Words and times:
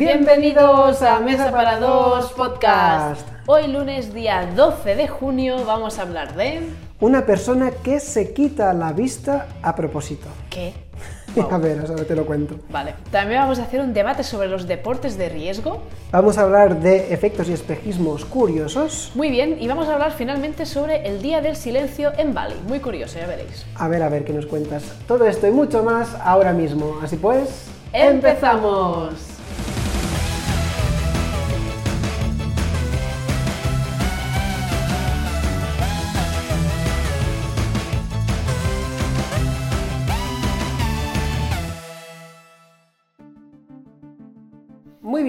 Bienvenidos 0.00 1.02
a 1.02 1.20
Mesa 1.20 1.52
para 1.52 1.78
Dos 1.78 2.32
Podcast. 2.32 3.20
Hoy 3.44 3.66
lunes 3.66 4.14
día 4.14 4.48
12 4.56 4.96
de 4.96 5.06
junio 5.06 5.62
vamos 5.66 5.98
a 5.98 6.02
hablar 6.02 6.34
de... 6.36 6.62
Una 7.00 7.26
persona 7.26 7.70
que 7.70 8.00
se 8.00 8.32
quita 8.32 8.72
la 8.72 8.94
vista 8.94 9.48
a 9.60 9.76
propósito. 9.76 10.26
¿Qué? 10.48 10.72
A 11.50 11.58
ver, 11.58 11.80
a 11.80 11.92
ver, 11.92 12.06
te 12.06 12.16
lo 12.16 12.24
cuento. 12.24 12.56
Vale. 12.70 12.94
También 13.12 13.40
vamos 13.42 13.58
a 13.58 13.64
hacer 13.64 13.80
un 13.80 13.92
debate 13.92 14.24
sobre 14.24 14.48
los 14.48 14.66
deportes 14.66 15.18
de 15.18 15.28
riesgo. 15.28 15.82
Vamos 16.10 16.38
a 16.38 16.42
hablar 16.42 16.80
de 16.80 17.12
efectos 17.12 17.50
y 17.50 17.52
espejismos 17.52 18.24
curiosos. 18.24 19.12
Muy 19.14 19.30
bien, 19.30 19.58
y 19.60 19.68
vamos 19.68 19.86
a 19.88 19.94
hablar 19.94 20.12
finalmente 20.12 20.64
sobre 20.64 21.06
el 21.06 21.20
Día 21.20 21.42
del 21.42 21.56
Silencio 21.56 22.12
en 22.16 22.32
Bali. 22.32 22.54
Muy 22.66 22.80
curioso, 22.80 23.18
ya 23.18 23.26
veréis. 23.26 23.66
A 23.76 23.86
ver, 23.86 24.02
a 24.02 24.08
ver, 24.08 24.24
¿qué 24.24 24.32
nos 24.32 24.46
cuentas? 24.46 24.82
Todo 25.06 25.26
esto 25.26 25.46
y 25.46 25.50
mucho 25.50 25.84
más 25.84 26.16
ahora 26.24 26.54
mismo. 26.54 26.98
Así 27.02 27.16
pues... 27.16 27.66
¡Empezamos! 27.92 29.29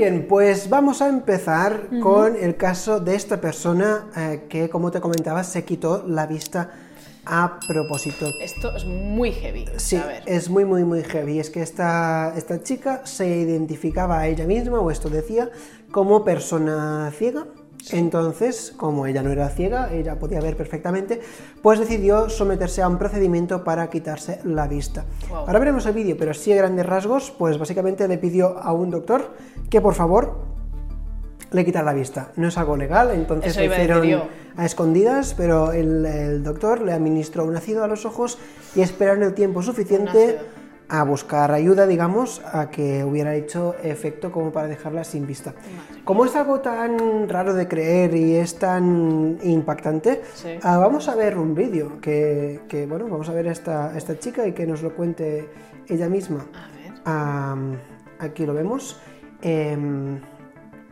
Bien, 0.02 0.26
pues 0.28 0.68
vamos 0.68 1.00
a 1.04 1.10
empezar 1.10 1.88
con 2.02 2.36
el 2.36 2.56
caso 2.56 3.00
de 3.00 3.14
esta 3.14 3.40
persona 3.40 4.08
eh, 4.18 4.48
que, 4.50 4.68
como 4.68 4.90
te 4.90 5.00
comentaba, 5.00 5.44
se 5.44 5.64
quitó 5.64 6.04
la 6.08 6.26
vista 6.26 6.72
a 7.24 7.60
propósito. 7.68 8.26
Esto 8.42 8.76
es 8.76 8.84
muy 8.84 9.32
heavy. 9.32 9.66
Sí, 9.78 9.98
a 9.98 10.08
ver. 10.08 10.24
es 10.26 10.50
muy, 10.50 10.66
muy, 10.66 10.84
muy 10.86 11.04
heavy. 11.04 11.40
Es 11.40 11.52
que 11.52 11.62
esta, 11.62 12.34
esta 12.36 12.64
chica 12.64 13.06
se 13.06 13.28
identificaba 13.28 14.22
a 14.22 14.28
ella 14.28 14.48
misma, 14.48 14.80
o 14.80 14.90
esto 14.90 15.08
decía, 15.08 15.52
como 15.92 16.26
persona 16.26 17.12
ciega. 17.16 17.46
Entonces, 17.92 18.74
como 18.78 19.06
ella 19.06 19.24
no 19.24 19.32
era 19.32 19.50
ciega, 19.50 19.92
ella 19.92 20.20
podía 20.20 20.40
ver 20.40 20.56
perfectamente, 20.56 21.22
pues 21.62 21.80
decidió 21.80 22.30
someterse 22.30 22.82
a 22.82 22.88
un 22.88 22.98
procedimiento 22.98 23.64
para 23.64 23.90
quitarse 23.90 24.40
la 24.44 24.68
vista. 24.68 25.06
Wow. 25.30 25.40
Ahora 25.40 25.60
veremos 25.60 25.86
el 25.86 25.94
vídeo, 25.94 26.16
pero 26.18 26.32
así 26.32 26.52
a 26.54 26.58
grandes 26.58 26.86
rasgos, 26.86 27.32
pues 27.38 27.58
básicamente 27.58 28.08
le 28.08 28.18
pidió 28.18 28.58
a 28.58 28.72
un 28.74 28.92
doctor 28.92 29.32
que 29.70 29.82
por 29.82 29.96
favor 29.96 30.52
le 31.52 31.66
quitara 31.66 31.86
la 31.86 31.94
vista. 31.94 32.32
No 32.36 32.48
es 32.48 32.58
algo 32.58 32.78
legal, 32.78 33.12
entonces 33.12 33.56
lo 33.56 33.64
a 33.64 33.66
hicieron 33.66 34.24
a 34.56 34.66
escondidas, 34.66 35.34
pero 35.34 35.72
el, 35.72 36.06
el 36.06 36.44
doctor 36.44 36.82
le 36.82 36.94
administró 36.94 37.46
un 37.46 37.56
ácido 37.56 37.84
a 37.84 37.88
los 37.88 38.06
ojos 38.06 38.38
y 38.76 38.82
esperaron 38.82 39.24
el 39.24 39.34
tiempo 39.34 39.62
suficiente. 39.62 40.40
A 40.94 41.04
buscar 41.04 41.52
ayuda, 41.54 41.88
digamos, 41.88 42.42
a 42.52 42.70
que 42.70 43.06
hubiera 43.06 43.34
hecho 43.34 43.76
efecto 43.82 44.30
como 44.30 44.52
para 44.52 44.68
dejarla 44.68 45.06
sin 45.06 45.26
vista. 45.26 45.54
Como 46.04 46.26
es 46.26 46.36
algo 46.36 46.60
tan 46.60 47.30
raro 47.30 47.54
de 47.54 47.66
creer 47.70 48.14
y 48.14 48.36
es 48.36 48.60
tan 48.60 49.38
impactante, 49.42 50.22
Sí. 50.34 50.50
ah, 50.62 50.78
vamos 50.78 51.08
a 51.08 51.16
ver 51.16 51.38
un 51.38 51.56
vídeo 51.56 52.02
que, 52.02 52.60
que, 52.68 52.86
bueno, 52.88 53.08
vamos 53.10 53.30
a 53.30 53.34
ver 53.34 53.48
a 53.48 53.54
esta, 53.54 53.98
esta 53.98 54.20
chica 54.20 54.46
y 54.46 54.52
que 54.52 54.68
nos 54.68 54.82
lo 54.84 54.94
cuente 54.94 55.48
ella 55.88 56.10
misma. 56.10 56.46
A 56.54 56.68
ver. 56.76 57.02
Ah, 57.06 57.56
aquí 58.20 58.46
lo 58.46 58.54
vemos. 58.54 59.00
Em, 59.42 60.20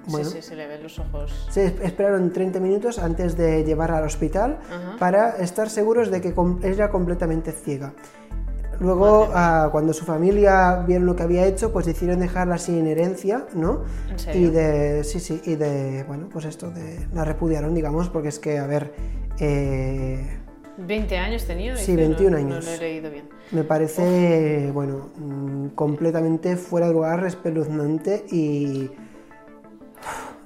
bueno, 0.08 0.30
Sí, 0.30 0.38
sí, 0.38 0.42
se 0.42 0.56
le 0.56 0.66
ven 0.66 0.82
los 0.82 0.98
ojos. 0.98 1.48
se 1.52 1.66
es- 1.66 1.74
esperaron 1.82 2.32
30 2.32 2.62
minutos 2.62 3.00
antes 3.00 3.36
de 3.36 3.66
llevarla 3.66 3.98
al 3.98 4.06
hospital 4.06 4.60
Ajá. 4.72 4.96
para 4.98 5.38
estar 5.38 5.70
seguros 5.70 6.10
de 6.10 6.22
que 6.22 6.34
era 6.64 6.90
completamente 6.90 7.52
ciega. 7.52 7.92
Luego, 8.80 9.30
ah, 9.34 9.70
cuando 9.72 9.92
su 9.94 10.06
familia 10.06 10.84
vieron 10.88 11.06
lo 11.06 11.16
que 11.16 11.24
había 11.24 11.46
hecho, 11.46 11.74
pues 11.74 11.86
decidieron 11.86 12.20
dejarla 12.22 12.58
sin 12.58 12.88
herencia, 12.88 13.46
¿no? 13.54 13.84
¿En 14.10 14.18
serio? 14.20 14.48
Y 14.48 14.52
de, 14.52 15.04
sí, 15.04 15.20
sí, 15.20 15.42
y 15.46 15.56
de, 15.56 16.04
bueno, 16.04 16.30
pues 16.32 16.46
esto, 16.46 16.72
de, 16.72 17.08
la 17.14 17.26
repudiaron, 17.26 17.76
digamos, 17.76 18.10
porque 18.10 18.30
es 18.30 18.40
que, 18.40 18.58
a 18.58 18.68
ver, 18.68 18.94
eh, 19.40 20.40
20 20.78 21.18
años 21.18 21.46
tenía. 21.46 21.76
Sí, 21.76 21.92
dice, 21.92 22.08
21 22.08 22.30
no, 22.32 22.38
años. 22.38 22.66
No 22.66 22.72
lo 22.72 22.78
he 22.78 22.80
leído 22.80 23.12
bien. 23.12 23.28
me 23.52 23.64
parece, 23.66 24.72
bueno, 24.72 25.10
mm, 25.18 25.68
completamente 25.70 26.56
fuera 26.56 26.88
de 26.88 26.94
lugar, 26.94 27.26
espeluznante 27.26 28.26
y... 28.32 28.90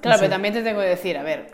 Claro, 0.00 0.18
sé. 0.18 0.24
pero 0.24 0.30
también 0.30 0.54
te 0.54 0.62
tengo 0.62 0.80
que 0.80 0.88
decir, 0.88 1.16
a 1.16 1.22
ver, 1.22 1.52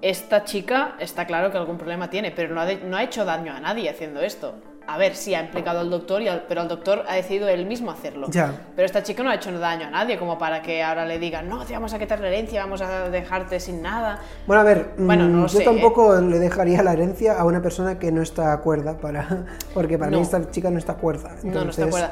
esta 0.00 0.44
chica 0.44 0.96
está 1.00 1.26
claro 1.26 1.50
que 1.50 1.58
algún 1.58 1.76
problema 1.76 2.08
tiene, 2.08 2.30
pero 2.30 2.54
no 2.54 2.60
ha, 2.60 2.66
de- 2.66 2.80
no 2.84 2.96
ha 2.96 3.02
hecho 3.02 3.24
daño 3.24 3.52
a 3.52 3.60
nadie 3.60 3.90
haciendo 3.90 4.20
esto. 4.20 4.54
A 4.86 4.98
ver, 4.98 5.14
sí 5.14 5.34
ha 5.34 5.40
implicado 5.42 5.78
al 5.80 5.88
doctor, 5.90 6.20
y 6.20 6.26
al- 6.28 6.44
pero 6.48 6.62
el 6.62 6.68
doctor 6.68 7.04
ha 7.08 7.14
decidido 7.14 7.48
él 7.48 7.64
mismo 7.66 7.90
hacerlo. 7.92 8.26
Ya. 8.30 8.52
Pero 8.74 8.86
esta 8.86 9.02
chica 9.04 9.22
no 9.22 9.30
ha 9.30 9.36
hecho 9.36 9.56
daño 9.56 9.86
a 9.86 9.90
nadie, 9.90 10.18
como 10.18 10.36
para 10.36 10.62
que 10.62 10.82
ahora 10.82 11.04
le 11.06 11.18
digan, 11.20 11.48
no, 11.48 11.64
te 11.64 11.72
vamos 11.74 11.92
a 11.94 11.98
quitar 11.98 12.18
la 12.18 12.26
herencia, 12.28 12.60
vamos 12.64 12.80
a 12.82 13.08
dejarte 13.08 13.60
sin 13.60 13.82
nada. 13.82 14.18
Bueno, 14.46 14.62
a 14.62 14.64
ver, 14.64 14.90
Bueno, 14.98 15.24
mm, 15.24 15.32
no 15.32 15.42
lo 15.42 15.46
yo 15.46 15.58
sé, 15.58 15.64
tampoco 15.64 16.16
le 16.20 16.38
dejaría 16.40 16.82
la 16.82 16.92
herencia 16.94 17.38
a 17.38 17.44
una 17.44 17.62
persona 17.62 17.98
que 18.00 18.10
no 18.10 18.20
está 18.22 18.56
cuerda, 18.62 18.96
para, 18.98 19.44
porque 19.74 19.96
para 19.96 20.10
No. 20.10 20.16
mí 20.16 20.22
esta 20.24 20.50
chica 20.50 20.70
no 20.70 20.78
está 20.78 20.94
cuerda. 20.94 21.36
No, 21.44 21.64
no 21.64 21.70
está 21.70 21.84
acuerdo. 21.84 22.08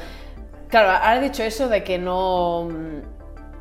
Claro, 0.68 0.90
ahora 0.90 1.16
he 1.16 1.20
dicho 1.22 1.42
eso 1.42 1.68
de 1.68 1.82
que 1.82 1.98
no, 1.98 2.68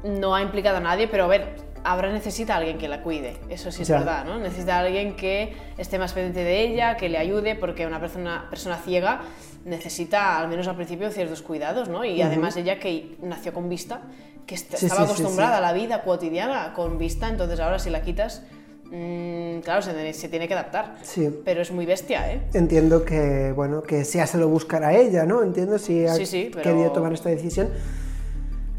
no 0.03 0.35
ha 0.35 0.41
implicado 0.41 0.77
a 0.77 0.81
nadie, 0.81 1.07
pero 1.07 1.23
a 1.23 1.27
ver, 1.27 1.55
ahora 1.87 2.11
necesita 2.11 2.53
a 2.53 2.57
alguien 2.57 2.77
que 2.77 2.89
la 2.89 3.01
cuide, 3.01 3.37
eso 3.49 3.71
sí 3.71 3.83
es 3.83 3.87
Ya. 3.87 3.99
verdad, 3.99 4.25
¿no? 4.25 4.39
Necesita 4.39 4.75
a 4.75 4.79
alguien 4.81 5.15
que 5.15 5.53
esté 5.77 5.97
más 5.97 6.11
pendiente 6.11 6.43
de 6.43 6.61
ella, 6.61 6.97
que 6.97 7.07
le 7.07 7.17
ayude, 7.17 7.55
porque 7.55 7.87
una 7.87 7.99
persona, 7.99 8.45
persona 8.49 8.75
ciega 8.77 9.21
necesita, 9.63 10.37
al 10.37 10.49
menos 10.49 10.67
al 10.67 10.75
principio, 10.75 11.09
ciertos 11.11 11.41
cuidados, 11.41 11.87
¿no? 11.87 12.03
Y 12.03 12.21
además 12.21 12.57
ella 12.57 12.77
que 12.77 13.15
nació 13.21 13.53
con 13.53 13.69
vista, 13.69 14.01
que 14.45 14.55
estaba 14.55 14.79
sí, 14.79 14.89
sí, 14.89 15.01
acostumbrada 15.01 15.57
sí. 15.57 15.57
a 15.57 15.61
la 15.61 15.73
vida 15.73 16.03
cotidiana 16.03 16.73
con 16.73 16.97
vista, 16.97 17.29
entonces 17.29 17.59
ahora 17.61 17.79
si 17.79 17.89
la 17.89 18.01
quitas, 18.01 18.43
mm, 18.91 19.59
claro, 19.59 19.81
se, 19.81 20.13
se 20.13 20.27
tiene 20.27 20.47
que 20.49 20.53
adaptar. 20.55 20.95
Sí. 21.03 21.29
Pero 21.45 21.61
es 21.61 21.71
muy 21.71 21.85
bestia, 21.85 22.31
¿eh? 22.33 22.41
Entiendo 22.53 23.05
que, 23.05 23.53
bueno, 23.55 23.81
que 23.81 24.03
sea 24.03 24.27
se 24.27 24.37
lo 24.37 24.49
buscará 24.49 24.93
ella, 24.93 25.25
¿no? 25.25 25.41
Entiendo 25.41 25.77
si 25.79 26.05
ha 26.05 26.15
querido 26.17 26.91
tomar 26.91 27.13
esta 27.13 27.29
decisión. 27.29 27.69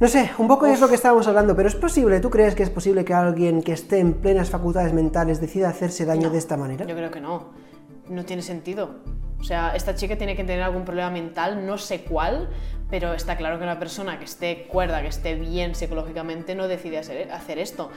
No 0.00 0.06
sé, 0.06 0.31
un 0.38 0.47
poco 0.47 0.66
es 0.66 0.81
lo 0.81 0.88
que 0.88 0.94
estábamos 0.94 1.26
hablando, 1.26 1.56
pero 1.56 1.69
es 1.69 1.75
posible, 1.75 2.20
¿tú 2.20 2.31
crees 2.31 2.54
que 2.54 2.62
es 2.62 2.70
posible 2.70 3.04
que 3.04 3.14
alguien 3.14 3.62
que 3.62 3.72
esté 3.72 3.98
en 3.98 4.14
plenas 4.14 4.48
facultades 4.48 4.92
mentales 4.92 5.41
decida 5.41 5.69
hacerse 5.69 6.04
daño 6.04 6.28
No, 6.28 6.31
de 6.32 6.38
esta 6.38 6.56
manera? 6.56 6.86
Yo 6.86 6.94
creo 6.94 7.10
que 7.10 7.20
no. 7.20 7.47
No 8.08 8.25
tiene 8.25 8.42
sentido. 8.42 9.00
O 9.41 9.44
sea, 9.44 9.75
esta 9.75 9.94
chica 9.97 10.16
tiene 10.16 10.37
que 10.37 10.44
tener 10.44 10.62
algún 10.62 10.84
problema 10.84 11.10
mental, 11.10 11.66
no 11.66 11.78
sé 11.78 12.03
cuál, 12.03 12.48
pero 12.88 13.12
está 13.12 13.37
claro 13.37 13.58
que 13.58 13.64
una 13.64 13.78
persona 13.78 14.19
que 14.19 14.25
esté 14.25 14.66
cuerda, 14.69 15.03
que 15.03 15.08
esté 15.08 15.34
bien 15.34 15.75
psicológicamente, 15.75 16.54
no 16.54 16.69
decide 16.69 16.98
hacer, 16.98 17.31
hacer 17.32 17.58
esto. 17.58 17.91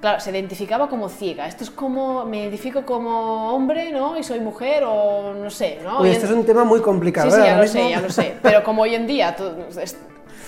Claro, 0.00 0.20
se 0.20 0.30
identificaba 0.30 0.88
como 0.88 1.08
ciega. 1.10 1.46
Esto 1.46 1.64
es 1.64 1.70
como, 1.70 2.24
me 2.24 2.40
identifico 2.42 2.84
como 2.84 3.54
hombre, 3.54 3.92
¿no? 3.92 4.18
Y 4.18 4.22
soy 4.22 4.40
mujer, 4.40 4.84
o 4.86 5.32
no 5.34 5.48
sé, 5.50 5.78
¿no? 5.84 5.98
Hoy 5.98 6.10
esto 6.10 6.26
en- 6.26 6.32
es 6.32 6.38
un 6.38 6.44
tema 6.46 6.64
muy 6.64 6.80
complicado. 6.80 7.30
Sí, 7.30 7.36
sí, 7.36 7.42
¿eh? 7.42 7.46
ya 7.46 7.58
lo 7.58 7.68
sé, 7.68 7.90
ya 7.90 8.00
lo 8.00 8.10
sé. 8.10 8.34
Pero 8.42 8.64
como 8.64 8.82
hoy 8.82 8.94
en 8.94 9.06
día, 9.06 9.36
tú- 9.36 9.50
es- 9.80 9.96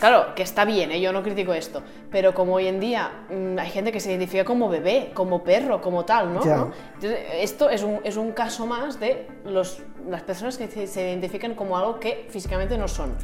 claro, 0.01 0.35
que 0.35 0.43
está 0.43 0.65
bien, 0.65 0.91
¿eh? 0.93 1.01
yo 1.01 1.13
no 1.13 1.23
critico 1.23 1.53
esto, 1.55 1.83
pero 2.11 2.35
como 2.35 2.55
hoy 2.55 2.67
en 2.69 2.81
día 2.81 3.11
mm, 3.31 3.59
hay 3.59 3.71
gente 3.71 3.93
que 3.93 4.01
se 4.01 4.11
identifica 4.11 4.45
como 4.45 4.69
bebé, 4.69 5.11
como 5.15 5.43
perro, 5.45 5.81
como 5.81 6.05
tal, 6.05 6.33
¿no? 6.35 6.45
Ya. 6.45 6.57
¿No? 6.57 6.71
Entonces, 6.95 7.19
esto 7.41 7.71
es 7.71 7.83
un, 7.83 8.01
es 8.05 8.17
un 8.17 8.33
caso 8.33 8.67
más 8.67 8.99
de 9.01 9.27
los, 9.45 9.83
las 10.09 10.23
personas 10.23 10.57
que 10.59 10.69
se- 10.69 10.87
se 10.87 11.09
identifican 11.09 11.55
como 11.55 11.77
algo 11.79 11.99
que 12.01 12.27
físicamente 12.31 12.77
no 12.79 12.89
son. 12.89 13.15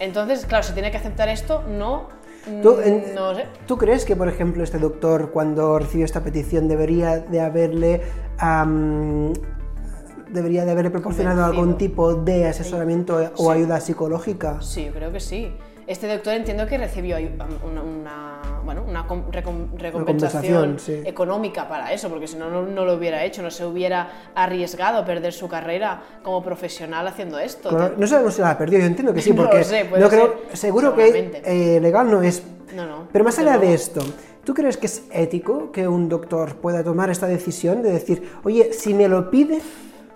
Entonces, 0.00 0.46
claro, 0.46 0.64
se 0.64 0.72
tiene 0.72 0.90
que 0.90 0.96
aceptar 0.96 1.28
esto, 1.28 1.62
no... 1.68 2.08
mm, 2.48 2.60
¿Tú, 2.62 2.80
en- 2.80 3.14
no 3.14 3.34
sé. 3.34 3.46
¿Tú 3.66 3.76
crees 3.78 4.04
que, 4.04 4.16
por 4.16 4.28
ejemplo, 4.28 4.64
este 4.64 4.78
doctor, 4.78 5.30
cuando 5.30 5.78
recibió 5.78 6.04
esta 6.04 6.22
petición, 6.24 6.66
debería 6.66 7.18
de 7.18 7.40
haberle, 7.40 8.02
debería 10.30 10.64
de 10.64 10.70
haberle 10.72 10.90
proporcionado 10.90 11.36
Convencido. 11.42 11.62
algún 11.62 11.78
tipo 11.78 12.14
de 12.14 12.48
asesoramiento 12.48 13.20
o 13.36 13.50
ayuda 13.50 13.80
psicológica? 13.80 14.60
Sí, 14.62 14.86
yo 14.86 14.92
creo 14.92 15.12
que 15.12 15.20
sí. 15.20 15.52
Este 15.92 16.08
doctor 16.08 16.32
entiendo 16.32 16.66
que 16.66 16.78
recibió 16.78 17.18
una, 17.18 17.82
una- 17.82 18.40
bueno, 18.64 18.82
una 18.88 19.06
com- 19.06 19.26
recom- 19.30 19.76
recompensación 19.76 20.78
sí. 20.78 21.02
económica 21.04 21.68
para 21.68 21.92
eso, 21.92 22.08
porque 22.08 22.26
si 22.26 22.36
no, 22.36 22.48
no, 22.48 22.62
no 22.62 22.86
lo 22.86 22.94
hubiera 22.94 23.22
hecho, 23.26 23.42
no 23.42 23.50
se 23.50 23.66
hubiera 23.66 24.08
arriesgado 24.34 24.96
a 25.00 25.04
perder 25.04 25.34
su 25.34 25.48
carrera 25.48 26.00
como 26.22 26.42
profesional 26.42 27.06
haciendo 27.08 27.38
esto. 27.38 27.68
Claro, 27.68 27.94
No 27.98 28.06
sabemos 28.06 28.32
si 28.32 28.40
la 28.40 28.52
ha 28.52 28.58
perdido, 28.58 28.80
yo 28.80 28.86
entiendo 28.86 29.12
que 29.12 29.20
sí, 29.20 29.32
porque 29.36 29.64
sé, 29.64 29.84
no 29.84 30.08
creo, 30.08 30.34
ser, 30.48 30.56
seguro 30.56 30.96
que 30.96 31.42
eh, 31.44 31.78
legal 31.78 32.10
no 32.10 32.22
es. 32.22 32.42
No, 32.74 32.86
no, 32.86 33.08
Pero 33.12 33.22
más 33.26 33.38
allá 33.38 33.58
de 33.58 33.74
esto, 33.74 34.00
¿tú 34.44 34.54
crees 34.54 34.78
que 34.78 34.86
es 34.86 35.02
ético 35.12 35.72
que 35.72 35.86
un 35.86 36.08
doctor 36.08 36.56
pueda 36.56 36.82
tomar 36.82 37.10
esta 37.10 37.26
decisión 37.26 37.82
de 37.82 37.92
decir, 37.92 38.30
oye, 38.44 38.72
si 38.72 38.94
me 38.94 39.08
lo 39.08 39.30
pide, 39.30 39.60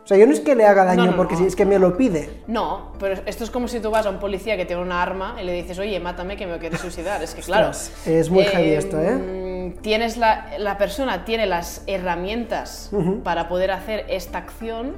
O 0.06 0.08
sea, 0.08 0.16
yo 0.18 0.26
no 0.28 0.32
es 0.32 0.38
que 0.38 0.54
le 0.54 0.64
haga 0.64 0.84
daño 0.84 1.04
No, 1.04 1.10
no, 1.10 1.16
porque 1.16 1.34
no. 1.34 1.40
si 1.40 1.46
es 1.48 1.56
que 1.56 1.66
me 1.66 1.80
lo 1.80 1.96
pide. 1.96 2.30
No, 2.46 2.92
pero 3.00 3.20
esto 3.26 3.42
es 3.42 3.50
como 3.50 3.66
si 3.66 3.80
tú 3.80 3.90
vas 3.90 4.06
a 4.06 4.10
un 4.10 4.20
policía 4.20 4.56
que 4.56 4.64
tiene 4.64 4.80
una 4.80 5.02
arma 5.02 5.34
y 5.42 5.44
le 5.44 5.52
dices, 5.52 5.80
oye, 5.80 5.98
mátame 5.98 6.36
que 6.36 6.46
me 6.46 6.60
quiero 6.60 6.78
suicidar. 6.78 7.20
Es 7.24 7.34
que 7.34 7.42
claro. 7.42 7.70
Ostras, 7.70 8.06
es 8.06 8.30
muy 8.30 8.44
heavy 8.44 8.70
esto, 8.70 9.00
¿eh? 9.02 9.16
mm, 9.16 9.82
Tienes 9.82 10.16
la, 10.16 10.46
la 10.58 10.78
persona 10.78 11.24
tiene 11.24 11.46
las 11.46 11.82
herramientas 11.88 12.90
para 13.24 13.48
poder 13.48 13.72
hacer 13.72 14.06
esta 14.08 14.38
acción, 14.38 14.94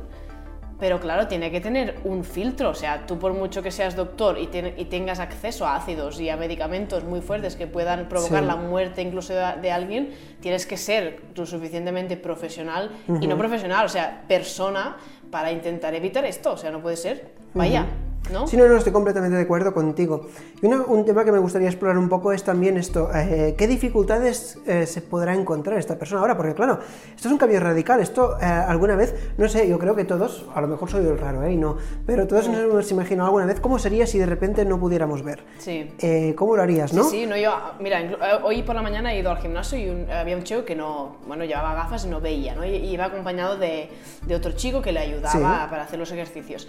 pero 0.80 1.00
claro, 1.00 1.26
tiene 1.26 1.50
que 1.50 1.60
tener 1.60 1.96
un 2.04 2.22
filtro. 2.24 2.70
O 2.70 2.74
sea, 2.74 3.06
tú 3.06 3.18
por 3.18 3.32
mucho 3.32 3.62
que 3.62 3.70
seas 3.70 3.96
doctor 3.96 4.38
y, 4.38 4.48
y 4.76 4.84
tengas 4.84 5.18
acceso 5.18 5.66
a 5.66 5.74
ácidos 5.76 6.20
y 6.20 6.28
a 6.30 6.36
medicamentos 6.36 7.04
muy 7.04 7.20
fuertes 7.20 7.56
que 7.56 7.66
puedan 7.66 8.08
provocar 8.08 8.40
Sí. 8.42 8.46
la 8.46 8.56
muerte 8.56 9.02
incluso 9.02 9.34
de, 9.34 9.44
de 9.60 9.70
alguien, 9.72 10.10
tienes 10.40 10.66
que 10.66 10.76
ser 10.76 11.20
lo 11.34 11.46
suficientemente 11.46 12.16
profesional 12.16 12.90
y 13.20 13.26
no 13.26 13.36
profesional, 13.36 13.86
o 13.86 13.88
sea, 13.88 14.22
persona 14.28 14.96
para 15.30 15.50
intentar 15.52 15.94
evitar 15.94 16.24
esto. 16.24 16.52
O 16.52 16.56
sea, 16.56 16.70
no 16.70 16.80
puede 16.80 16.96
ser. 16.96 17.32
Vaya, 17.54 17.86
¿no? 18.32 18.46
Sí, 18.46 18.56
no, 18.56 18.68
no, 18.68 18.76
estoy 18.76 18.92
completamente 18.92 19.36
de 19.36 19.42
acuerdo 19.42 19.72
contigo. 19.72 20.26
Y 20.60 20.66
una- 20.66 20.82
un 20.82 21.04
tema 21.04 21.24
que 21.24 21.32
me 21.32 21.38
gustaría 21.38 21.68
explorar 21.68 21.96
un 21.98 22.08
poco 22.08 22.32
es 22.32 22.44
también 22.44 22.76
esto, 22.76 23.08
eh, 23.14 23.54
¿qué 23.56 23.66
dificultades 23.66 24.58
eh, 24.66 24.86
se 24.86 25.00
podrá 25.00 25.34
encontrar 25.34 25.78
esta 25.78 25.98
persona 25.98 26.20
ahora? 26.20 26.36
Porque 26.36 26.54
claro, 26.54 26.78
esto 27.14 27.28
es 27.28 27.32
un 27.32 27.38
cambio 27.38 27.58
radical, 27.60 28.00
esto 28.00 28.36
eh, 28.40 28.44
alguna 28.44 28.96
vez, 28.96 29.14
no 29.38 29.48
sé, 29.48 29.66
yo 29.68 29.78
creo 29.78 29.94
que 29.96 30.04
todos, 30.04 30.44
a 30.54 30.60
lo 30.60 30.68
mejor 30.68 30.90
soy 30.90 31.06
el 31.06 31.18
raro, 31.18 31.42
¿eh? 31.44 31.52
Y 31.52 31.56
no, 31.56 31.76
pero 32.06 32.26
todos 32.26 32.48
nos 32.48 32.58
hemos 32.58 32.90
imaginado 32.90 33.26
alguna 33.28 33.46
vez 33.46 33.60
cómo 33.60 33.78
sería 33.78 34.06
si 34.06 34.18
de 34.18 34.26
repente 34.26 34.64
no 34.64 34.78
pudiéramos 34.78 35.22
ver. 35.22 35.42
Sí. 35.58 35.90
¿Cómo 36.36 36.56
lo 36.56 36.62
harías, 36.62 36.92
no? 36.92 37.04
Sí, 37.04 37.20
sí, 37.22 37.26
no, 37.26 37.36
yo, 37.36 37.50
mira, 37.80 38.00
hoy 38.44 38.62
por 38.62 38.74
la 38.74 38.82
mañana 38.82 39.12
he 39.14 39.18
ido 39.20 39.30
al 39.30 39.38
gimnasio 39.38 39.78
y 39.78 39.88
un- 39.88 40.10
había 40.10 40.36
un 40.36 40.42
chico 40.44 40.64
que 40.64 40.74
no, 40.76 41.16
bueno, 41.26 41.44
llevaba 41.44 41.74
gafas 41.74 42.04
y 42.04 42.08
no 42.08 42.20
veía, 42.20 42.54
¿no? 42.54 42.64
Y, 42.64 42.76
iba 42.88 43.06
acompañado 43.06 43.56
de, 43.56 43.88
de 44.26 44.34
otro 44.34 44.52
chico 44.52 44.82
que 44.82 44.92
le 44.92 45.00
ayudaba 45.00 45.30
Sí. 45.32 45.38
para 45.70 45.82
hacer 45.84 45.98
los 45.98 46.10
ejercicios. 46.12 46.68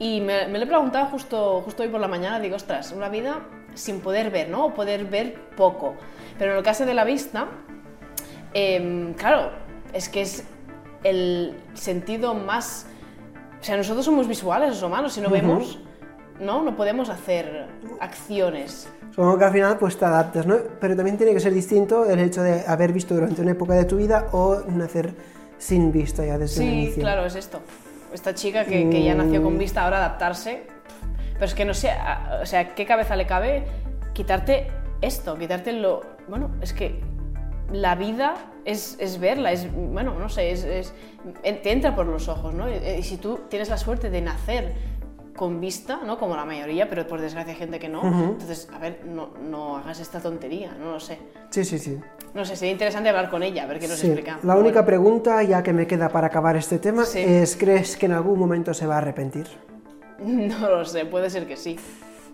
Y 0.00 0.20
me, 0.20 0.46
me 0.46 0.58
lo 0.58 0.64
he 0.64 0.68
preguntado 0.90 1.06
justo, 1.12 1.62
justo 1.64 1.82
hoy 1.82 1.88
por 1.88 2.00
la 2.00 2.08
mañana, 2.08 2.40
digo, 2.40 2.56
ostras, 2.56 2.92
una 2.92 3.08
vida 3.08 3.40
sin 3.74 4.00
poder 4.00 4.30
ver, 4.30 4.48
¿no? 4.48 4.66
O 4.66 4.74
poder 4.74 5.04
ver 5.04 5.34
poco. 5.56 5.94
Pero 6.38 6.52
en 6.52 6.58
el 6.58 6.64
caso 6.64 6.86
de 6.86 6.94
la 6.94 7.04
vista, 7.04 7.46
em, 8.54 9.12
claro, 9.14 9.50
es 9.92 10.08
que 10.08 10.22
es 10.22 10.44
el 11.04 11.54
sentido 11.74 12.34
más... 12.34 12.86
O 13.60 13.64
sea, 13.64 13.76
nosotros 13.76 14.04
somos 14.04 14.26
visuales 14.28 14.70
los 14.70 14.82
humanos, 14.82 15.12
si 15.12 15.20
no 15.20 15.28
vemos, 15.30 15.78
¿no? 16.40 16.62
No 16.62 16.76
podemos 16.76 17.08
hacer 17.10 17.66
acciones. 18.00 18.88
Supongo 19.10 19.36
que 19.38 19.44
al 19.44 19.52
final 19.52 19.78
pues 19.78 19.98
te 19.98 20.04
adaptas, 20.04 20.46
¿no? 20.46 20.56
Pero 20.80 20.94
también 20.96 21.16
tiene 21.18 21.34
que 21.34 21.40
ser 21.40 21.52
distinto 21.52 22.04
el 22.08 22.20
hecho 22.20 22.42
de 22.42 22.64
haber 22.66 22.92
visto 22.92 23.14
durante 23.14 23.42
una 23.42 23.50
época 23.50 23.74
de 23.74 23.84
tu 23.84 23.96
vida 23.96 24.28
o 24.32 24.60
nacer 24.68 25.12
sin 25.58 25.90
vista 25.90 26.24
ya 26.24 26.38
desde 26.38 26.62
el 26.62 26.68
Sí, 26.70 26.74
inicio. 26.74 27.02
claro, 27.02 27.26
es 27.26 27.34
esto. 27.34 27.60
Esta 28.12 28.32
chica 28.34 28.64
que, 28.64 28.88
que 28.88 29.02
ya 29.02 29.14
nació 29.14 29.42
con 29.42 29.58
vista, 29.58 29.84
ahora 29.84 29.98
adaptarse. 29.98 30.77
Pero 31.38 31.46
es 31.46 31.54
que 31.54 31.64
no 31.64 31.74
sé, 31.74 31.90
o 32.42 32.46
sea, 32.46 32.74
¿qué 32.74 32.84
cabeza 32.84 33.14
le 33.16 33.26
cabe 33.26 33.64
quitarte 34.12 34.68
esto? 35.00 35.36
Quitarte 35.38 35.72
lo. 35.72 36.02
Bueno, 36.28 36.50
es 36.60 36.72
que 36.72 37.00
la 37.72 37.94
vida 37.94 38.34
es, 38.64 38.96
es 38.98 39.20
verla, 39.20 39.52
es. 39.52 39.68
Bueno, 39.72 40.14
no 40.18 40.28
sé, 40.28 40.50
es, 40.50 40.64
es- 40.64 40.92
en- 41.42 41.62
te 41.62 41.70
entra 41.72 41.94
por 41.94 42.06
los 42.06 42.28
ojos, 42.28 42.54
¿no? 42.54 42.68
Y, 42.68 42.74
y 42.98 43.02
si 43.02 43.16
tú 43.18 43.40
tienes 43.48 43.68
la 43.68 43.76
suerte 43.76 44.10
de 44.10 44.20
nacer 44.20 44.74
con 45.36 45.60
vista, 45.60 46.00
¿no? 46.04 46.18
Como 46.18 46.34
la 46.34 46.44
mayoría, 46.44 46.88
pero 46.88 47.06
por 47.06 47.20
desgracia 47.20 47.52
hay 47.52 47.58
gente 47.58 47.78
que 47.78 47.88
no. 47.88 48.02
Entonces, 48.02 48.68
a 48.74 48.78
ver, 48.78 49.02
no, 49.06 49.28
no 49.40 49.76
hagas 49.76 50.00
esta 50.00 50.18
tontería, 50.18 50.72
no 50.80 50.90
lo 50.90 50.98
sé. 51.00 51.18
Sí, 51.50 51.64
sí, 51.64 51.78
sí. 51.78 51.96
No 52.34 52.44
sé, 52.44 52.56
sería 52.56 52.72
interesante 52.72 53.08
hablar 53.08 53.30
con 53.30 53.44
ella, 53.44 53.62
a 53.62 53.66
ver 53.66 53.78
qué 53.78 53.86
nos 53.86 53.98
Sí, 53.98 54.08
explica. 54.08 54.40
La 54.42 54.56
única 54.56 54.84
pregunta, 54.84 55.40
ya 55.44 55.62
que 55.62 55.72
me 55.72 55.86
queda 55.86 56.08
para 56.08 56.26
acabar 56.26 56.56
este 56.56 56.80
tema, 56.80 57.04
Sí. 57.04 57.20
es 57.24 57.56
¿crees 57.56 57.96
que 57.96 58.06
en 58.06 58.12
algún 58.12 58.36
momento 58.40 58.74
se 58.74 58.86
va 58.88 58.96
a 58.96 58.98
arrepentir? 58.98 59.46
No 60.24 60.68
lo 60.70 60.84
sé, 60.84 61.04
puede 61.06 61.30
ser 61.30 61.46
que 61.46 61.56
sí. 61.56 61.76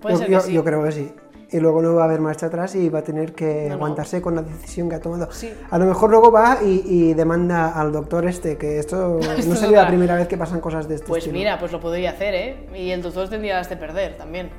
Puede 0.01 0.15
Yo, 0.15 0.19
ser 0.19 0.27
que 0.27 0.33
yo- 0.33 0.41
sí. 0.41 0.53
yo 0.53 0.65
creo 0.65 0.83
que 0.85 0.93
sí. 0.93 1.13
Y 1.51 1.61
luego 1.61 1.81
no 1.83 1.95
va 1.95 2.03
a 2.03 2.05
haber 2.07 2.21
marcha 2.21 2.47
atrás 2.47 2.75
y 2.75 2.89
va 2.89 3.01
a 3.01 3.05
tener 3.05 3.33
que 3.33 3.65
No, 3.65 3.69
no. 3.69 3.75
aguantarse 3.75 4.21
con 4.21 4.35
la 4.35 4.43
decisión 4.43 4.89
que 4.89 4.97
ha 4.97 5.01
tomado. 5.01 5.31
Sí. 5.31 5.53
A 5.71 5.79
lo 5.79 5.85
mejor 5.85 6.11
luego 6.11 6.33
va 6.33 6.59
y, 6.65 6.83
y 6.85 7.15
demanda 7.15 7.69
al 7.79 7.93
doctor 7.93 8.27
este, 8.27 8.57
que 8.57 8.79
esto 8.81 9.21
no 9.47 9.55
sería 9.55 9.83
la 9.83 9.87
primera 9.89 10.17
vez 10.17 10.27
que 10.27 10.37
pasan 10.37 10.61
cosas 10.61 10.89
de 10.89 10.97
este 10.97 11.07
Pues 11.07 11.23
estilo. 11.25 11.39
mira, 11.39 11.59
pues 11.61 11.71
lo 11.71 11.79
podría 11.81 12.11
hacer, 12.11 12.35
¿eh? 12.35 12.57
Y 12.75 12.91
el 12.91 13.03
doctor 13.03 13.29
tendría 13.29 13.57
las 13.57 13.69
de 13.69 13.77
perder 13.77 14.17
también. 14.17 14.51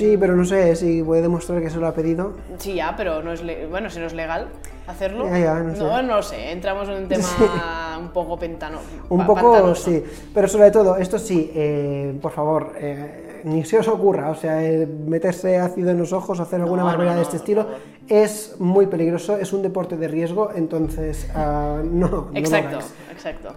Sí, 0.00 0.16
pero 0.18 0.34
no 0.34 0.44
sé 0.44 0.74
si 0.76 1.02
puede 1.02 1.22
demostrar 1.22 1.60
que 1.62 1.70
se 1.70 1.78
lo 1.78 1.86
ha 1.86 1.94
pedido. 1.94 2.32
Sí, 2.58 2.74
ya, 2.74 2.94
pero 2.96 3.22
no 3.22 3.32
es 3.32 3.42
le- 3.42 3.66
bueno, 3.66 3.90
si 3.90 3.98
no 4.00 4.06
es 4.06 4.14
legal 4.14 4.48
hacerlo. 4.86 5.26
Ya, 5.28 5.38
ya, 5.38 5.54
no 5.60 5.74
sé. 5.74 5.82
no, 5.82 6.02
no 6.02 6.22
sé, 6.22 6.50
entramos 6.52 6.88
en 6.88 7.02
un 7.02 7.08
tema 7.08 7.96
un 8.00 8.08
poco 8.08 8.38
pentano. 8.38 8.78
Un 9.08 9.26
poco, 9.26 9.52
pantanoso. 9.52 9.90
sí. 9.90 10.02
Pero 10.34 10.48
sobre 10.48 10.70
todo, 10.70 10.96
esto 10.96 11.18
sí, 11.18 11.50
eh, 11.54 12.18
por 12.20 12.32
favor, 12.32 12.72
eh, 12.78 13.42
ni 13.44 13.64
se 13.64 13.78
os 13.78 13.88
ocurra. 13.88 14.30
O 14.30 14.34
sea, 14.34 14.62
eh, 14.64 14.86
meterse 14.86 15.58
ácido 15.58 15.90
en 15.90 15.98
los 15.98 16.12
ojos 16.12 16.40
o 16.40 16.42
hacer 16.42 16.60
alguna 16.60 16.82
No, 16.82 16.88
no, 16.88 16.90
barbaridad 16.90 17.14
de 17.14 17.20
no, 17.20 17.22
este 17.22 17.36
por 17.38 17.40
estilo 17.40 17.66
es 18.08 18.56
muy 18.58 18.86
peligroso, 18.86 19.36
es 19.36 19.52
un 19.52 19.62
deporte 19.62 19.96
de 19.96 20.08
riesgo, 20.08 20.50
entonces 20.54 21.28
ah, 21.34 21.80
no, 21.84 22.30
Exacto, 22.34 22.78
exacto. 23.12 23.54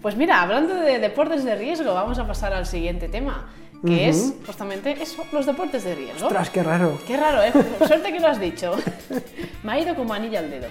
Pues 0.00 0.16
mira, 0.16 0.40
hablando 0.40 0.74
de 0.74 0.98
deportes 0.98 1.44
de 1.44 1.54
riesgo, 1.56 1.92
vamos 1.92 2.18
a 2.18 2.26
pasar 2.26 2.54
al 2.54 2.64
siguiente 2.64 3.08
tema, 3.10 3.50
que 3.86 4.08
es 4.08 4.34
justamente 4.46 4.94
eso, 5.00 5.24
los 5.32 5.46
deportes 5.46 5.84
de 5.84 5.94
riesgo. 5.94 6.26
Ostras, 6.26 6.50
qué 6.50 6.62
raro. 6.62 6.98
Qué 7.06 7.16
raro, 7.16 7.42
¿eh? 7.42 7.52
Suerte 7.86 8.12
que 8.12 8.20
lo 8.20 8.28
has 8.28 8.38
dicho. 8.40 8.76
Me 9.62 9.72
ha 9.72 9.78
ido 9.80 9.94
como 9.94 10.12
anilla 10.14 10.40
al 10.40 10.50
dedo. 10.50 10.68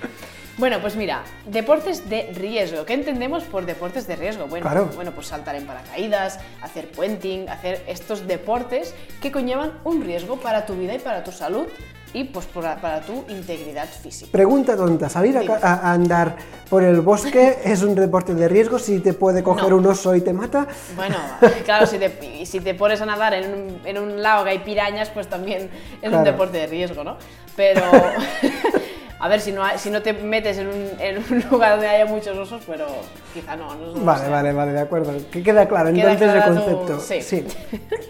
Bueno, 0.58 0.80
pues 0.82 0.96
mira, 0.98 1.24
deportes 1.46 2.10
de 2.10 2.34
riesgo. 2.36 2.84
¿Qué 2.86 2.94
entendemos 2.94 3.46
por 3.46 3.66
deportes 3.66 4.06
de 4.08 4.18
riesgo? 4.18 4.46
Bueno, 4.48 4.66
Claro. 4.66 4.90
bueno, 4.94 5.12
pues 5.14 5.28
saltar 5.28 5.56
en 5.56 5.66
paracaídas, 5.66 6.40
hacer 6.62 6.92
puenting, 6.92 7.48
hacer 7.48 7.82
estos 7.88 8.28
deportes 8.28 8.94
que 9.22 9.32
conllevan 9.32 9.80
un 9.86 10.04
riesgo 10.04 10.36
para 10.38 10.66
tu 10.66 10.74
vida 10.76 10.94
y 10.96 11.00
para 11.00 11.24
tu 11.24 11.32
salud 11.32 11.66
y 12.14 12.24
pues 12.24 12.46
para, 12.48 12.80
para 12.82 13.02
tu 13.02 13.24
integridad 13.30 13.88
física. 13.88 14.32
Pregunta 14.32 14.76
tonta, 14.76 15.10
¿salir 15.10 15.38
a, 15.38 15.42
a- 15.62 15.92
andar 15.94 16.36
por 16.70 16.84
el 16.84 17.02
bosque 17.02 17.60
es 17.64 17.84
un 17.84 17.94
deporte 17.96 18.34
de 18.34 18.48
riesgo 18.48 18.80
si 18.80 19.00
te 19.00 19.14
puede 19.14 19.44
coger 19.44 19.70
No. 19.70 19.78
un 19.78 19.86
oso 19.88 20.16
y 20.16 20.22
te 20.22 20.34
mata? 20.34 20.68
Bueno, 20.96 21.18
claro, 21.66 21.86
si 21.86 21.98
te, 22.00 22.46
si 22.46 22.60
te 22.62 22.74
pones 22.74 23.00
a 23.02 23.06
nadar 23.06 23.34
en 23.36 23.54
un, 23.54 23.82
en 23.86 23.98
un 24.00 24.22
lago 24.24 24.44
que 24.44 24.50
hay 24.52 24.60
pirañas, 24.60 25.10
pues 25.10 25.28
también 25.28 25.70
es 26.02 26.06
un 26.06 26.10
Claro. 26.10 26.26
deporte 26.32 26.58
de 26.58 26.68
riesgo, 26.68 27.04
¿no? 27.04 27.18
Pero, 27.56 27.82
a 29.20 29.28
ver, 29.28 29.42
si 29.42 29.52
no, 29.52 29.64
si 29.78 29.90
no 29.90 30.02
te 30.02 30.14
metes 30.14 30.58
en 30.58 30.68
un, 30.68 30.90
en 31.00 31.18
un 31.18 31.44
lugar 31.52 31.72
donde 31.74 31.88
haya 31.90 32.06
muchos 32.06 32.36
osos, 32.38 32.62
pero 32.66 32.88
quizá 33.34 33.56
no. 33.56 33.76
no, 33.76 33.94
no 33.96 34.04
Vale, 34.06 34.30
vale, 34.30 34.54
vale, 34.54 34.72
de 34.72 34.80
acuerdo. 34.80 35.14
Que 35.30 35.44
queda 35.44 35.68
claro 35.68 35.94
Queda 35.94 36.14
entonces 36.14 36.32
clara 36.32 36.48
el 36.48 36.56
tu- 36.56 36.66
concepto. 36.88 37.00
sí. 37.22 37.46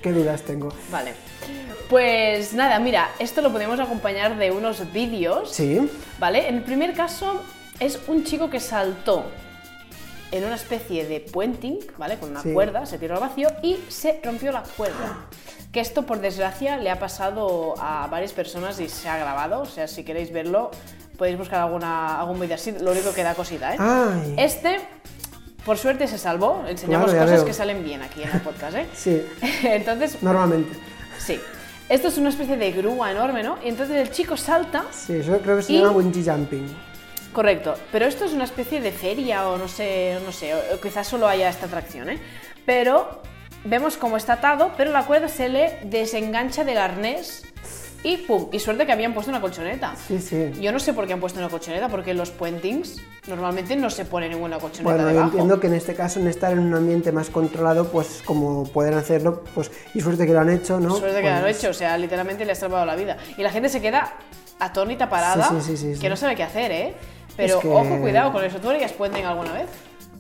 qué 0.02 0.12
dudas 0.14 0.42
tengo. 0.44 0.70
Vale. 0.92 1.14
Pues 1.90 2.54
nada, 2.54 2.78
mira, 2.80 3.10
esto 3.18 3.42
lo 3.42 3.52
podemos 3.52 3.80
acompañar 3.80 4.38
de 4.38 4.52
unos 4.52 4.92
vídeos, 4.94 5.52
Sí, 5.52 5.90
¿vale? 6.20 6.48
En 6.48 6.56
el 6.58 6.62
primer 6.64 6.94
caso 6.94 7.42
es 7.80 8.00
un 8.08 8.24
chico 8.24 8.50
que 8.50 8.60
saltó 8.60 9.26
en 10.32 10.44
una 10.46 10.54
especie 10.56 11.08
de 11.08 11.20
puenting, 11.20 11.80
¿vale? 11.98 12.18
Con 12.20 12.30
una 12.30 12.44
Sí. 12.44 12.54
cuerda, 12.54 12.86
se 12.86 13.00
tiró 13.00 13.16
al 13.16 13.22
vacío 13.22 13.50
y 13.64 13.78
se 13.88 14.20
rompió 14.24 14.52
la 14.52 14.62
cuerda. 14.78 15.26
Que 15.72 15.80
esto, 15.80 16.04
por 16.06 16.20
desgracia, 16.20 16.78
le 16.78 16.92
ha 16.92 17.00
pasado 17.00 17.74
a 17.80 18.06
varias 18.08 18.34
personas 18.34 18.80
y 18.80 18.88
se 18.90 19.10
ha 19.10 19.18
grabado. 19.18 19.62
O 19.62 19.66
sea, 19.66 19.88
si 19.88 20.04
queréis 20.04 20.32
verlo, 20.32 20.70
podéis 21.18 21.38
buscar 21.40 21.62
alguna, 21.62 22.20
algún 22.20 22.40
vídeo 22.40 22.56
así. 22.56 22.72
Lo 22.80 22.92
único 22.92 23.14
que 23.14 23.24
da 23.24 23.34
cosita, 23.34 23.74
¿eh? 23.74 23.78
Ay. 23.80 24.36
Este, 24.38 24.80
por 25.66 25.78
suerte, 25.80 26.08
se 26.08 26.20
salvó. 26.20 26.64
Enseñamos 26.68 27.10
Claro, 27.12 27.26
cosas 27.26 27.40
veo. 27.40 27.46
que 27.46 27.54
salen 27.54 27.84
bien 27.84 28.04
aquí 28.04 28.22
en 28.22 28.30
el 28.32 28.42
podcast, 28.42 28.78
¿eh? 28.78 28.86
sí, 28.94 29.24
Entonces, 29.64 30.22
normalmente. 30.22 30.78
sí. 31.18 31.40
Esto 31.90 32.08
es 32.10 32.18
una 32.20 32.30
especie 32.30 32.56
de 32.56 32.72
grúa 32.72 33.12
enorme, 33.12 33.42
¿no? 33.44 33.58
Y 33.64 33.70
entonces 33.70 33.96
el 33.98 34.12
chico 34.12 34.38
salta 34.38 34.86
Sí, 34.92 35.14
eso 35.18 35.40
creo 35.40 35.58
que 35.58 35.64
se 35.64 35.74
Y- 35.74 35.80
llama 35.80 35.92
bungee 35.92 36.24
jumping. 36.24 36.68
Correcto, 37.34 37.76
pero 37.92 38.06
esto 38.06 38.26
es 38.26 38.34
una 38.34 38.44
especie 38.44 38.80
de 38.82 38.92
feria 38.92 39.48
o 39.50 39.58
no 39.58 39.68
sé, 39.68 40.18
no 40.26 40.32
sé, 40.32 40.54
o- 40.54 40.80
quizás 40.82 41.08
solo 41.08 41.28
haya 41.28 41.50
esta 41.50 41.66
atracción, 41.66 42.10
¿eh? 42.10 42.20
Pero 42.66 43.22
vemos 43.64 43.98
cómo 43.98 44.18
está 44.18 44.34
atado, 44.34 44.72
pero 44.78 44.92
la 44.92 45.06
cuerda 45.06 45.28
se 45.28 45.50
le 45.50 45.80
desengancha 45.84 46.64
del 46.64 46.78
arnés 46.78 47.44
y 48.04 48.18
¡pum! 48.18 48.48
Y 48.52 48.60
suerte 48.60 48.86
que 48.86 48.92
habían 48.92 49.14
puesto 49.14 49.30
una 49.30 49.42
colchoneta. 49.42 49.94
Sí, 50.08 50.20
sí. 50.20 50.52
Yo 50.62 50.72
no 50.72 50.80
sé 50.80 50.94
por 50.94 51.06
qué 51.06 51.14
han 51.14 51.20
puesto 51.20 51.40
una 51.40 51.50
colchoneta, 51.50 51.90
porque 51.90 52.14
los 52.14 52.32
puentings 52.32 53.02
normalmente 53.28 53.76
no 53.76 53.90
se 53.90 54.06
pone 54.06 54.30
ninguna 54.30 54.58
colchoneta 54.58 54.84
Bueno, 54.84 55.04
yo 55.04 55.08
debajo. 55.10 55.28
entiendo 55.32 55.60
que 55.60 55.68
en 55.68 55.74
este 55.74 55.96
caso, 55.96 56.20
en 56.20 56.28
estar 56.28 56.52
en 56.54 56.60
un 56.60 56.74
ambiente 56.74 57.12
más 57.12 57.30
controlado, 57.30 57.90
pues 57.92 58.22
como 58.24 58.64
pueden 58.64 58.94
hacerlo, 58.94 59.44
pues 59.54 59.70
y 59.94 60.02
suerte 60.02 60.26
que 60.26 60.34
lo 60.34 60.40
han 60.40 60.50
hecho, 60.50 60.80
¿no? 60.80 60.96
Suerte 60.96 61.22
que 61.22 61.30
lo 61.30 61.36
han 61.36 61.42
Pues, 61.42 61.58
hecho, 61.60 61.70
o 61.70 61.74
sea, 61.74 61.98
literalmente 61.98 62.46
le 62.46 62.54
ha 62.54 62.56
salvado 62.56 62.86
la 62.86 62.96
vida. 62.96 63.18
Y 63.38 63.44
la 63.44 63.52
gente 63.52 63.68
se 63.70 63.82
queda 63.82 64.14
atónita 64.60 65.10
parada, 65.10 65.50
Sí, 65.62 65.76
sí, 65.78 65.94
sí, 65.96 66.00
que 66.00 66.10
no 66.10 66.16
sabe 66.16 66.36
qué 66.36 66.44
hacer, 66.44 66.72
¿eh? 66.72 66.94
Pero 67.38 67.56
Es 67.58 67.62
que- 67.62 67.70
ojo, 67.70 68.00
cuidado 68.02 68.32
con 68.34 68.44
eso. 68.44 68.60
¿Tú 68.60 68.70
harías 68.70 68.92
puenting 68.94 69.26
alguna 69.26 69.54
vez? 69.54 69.68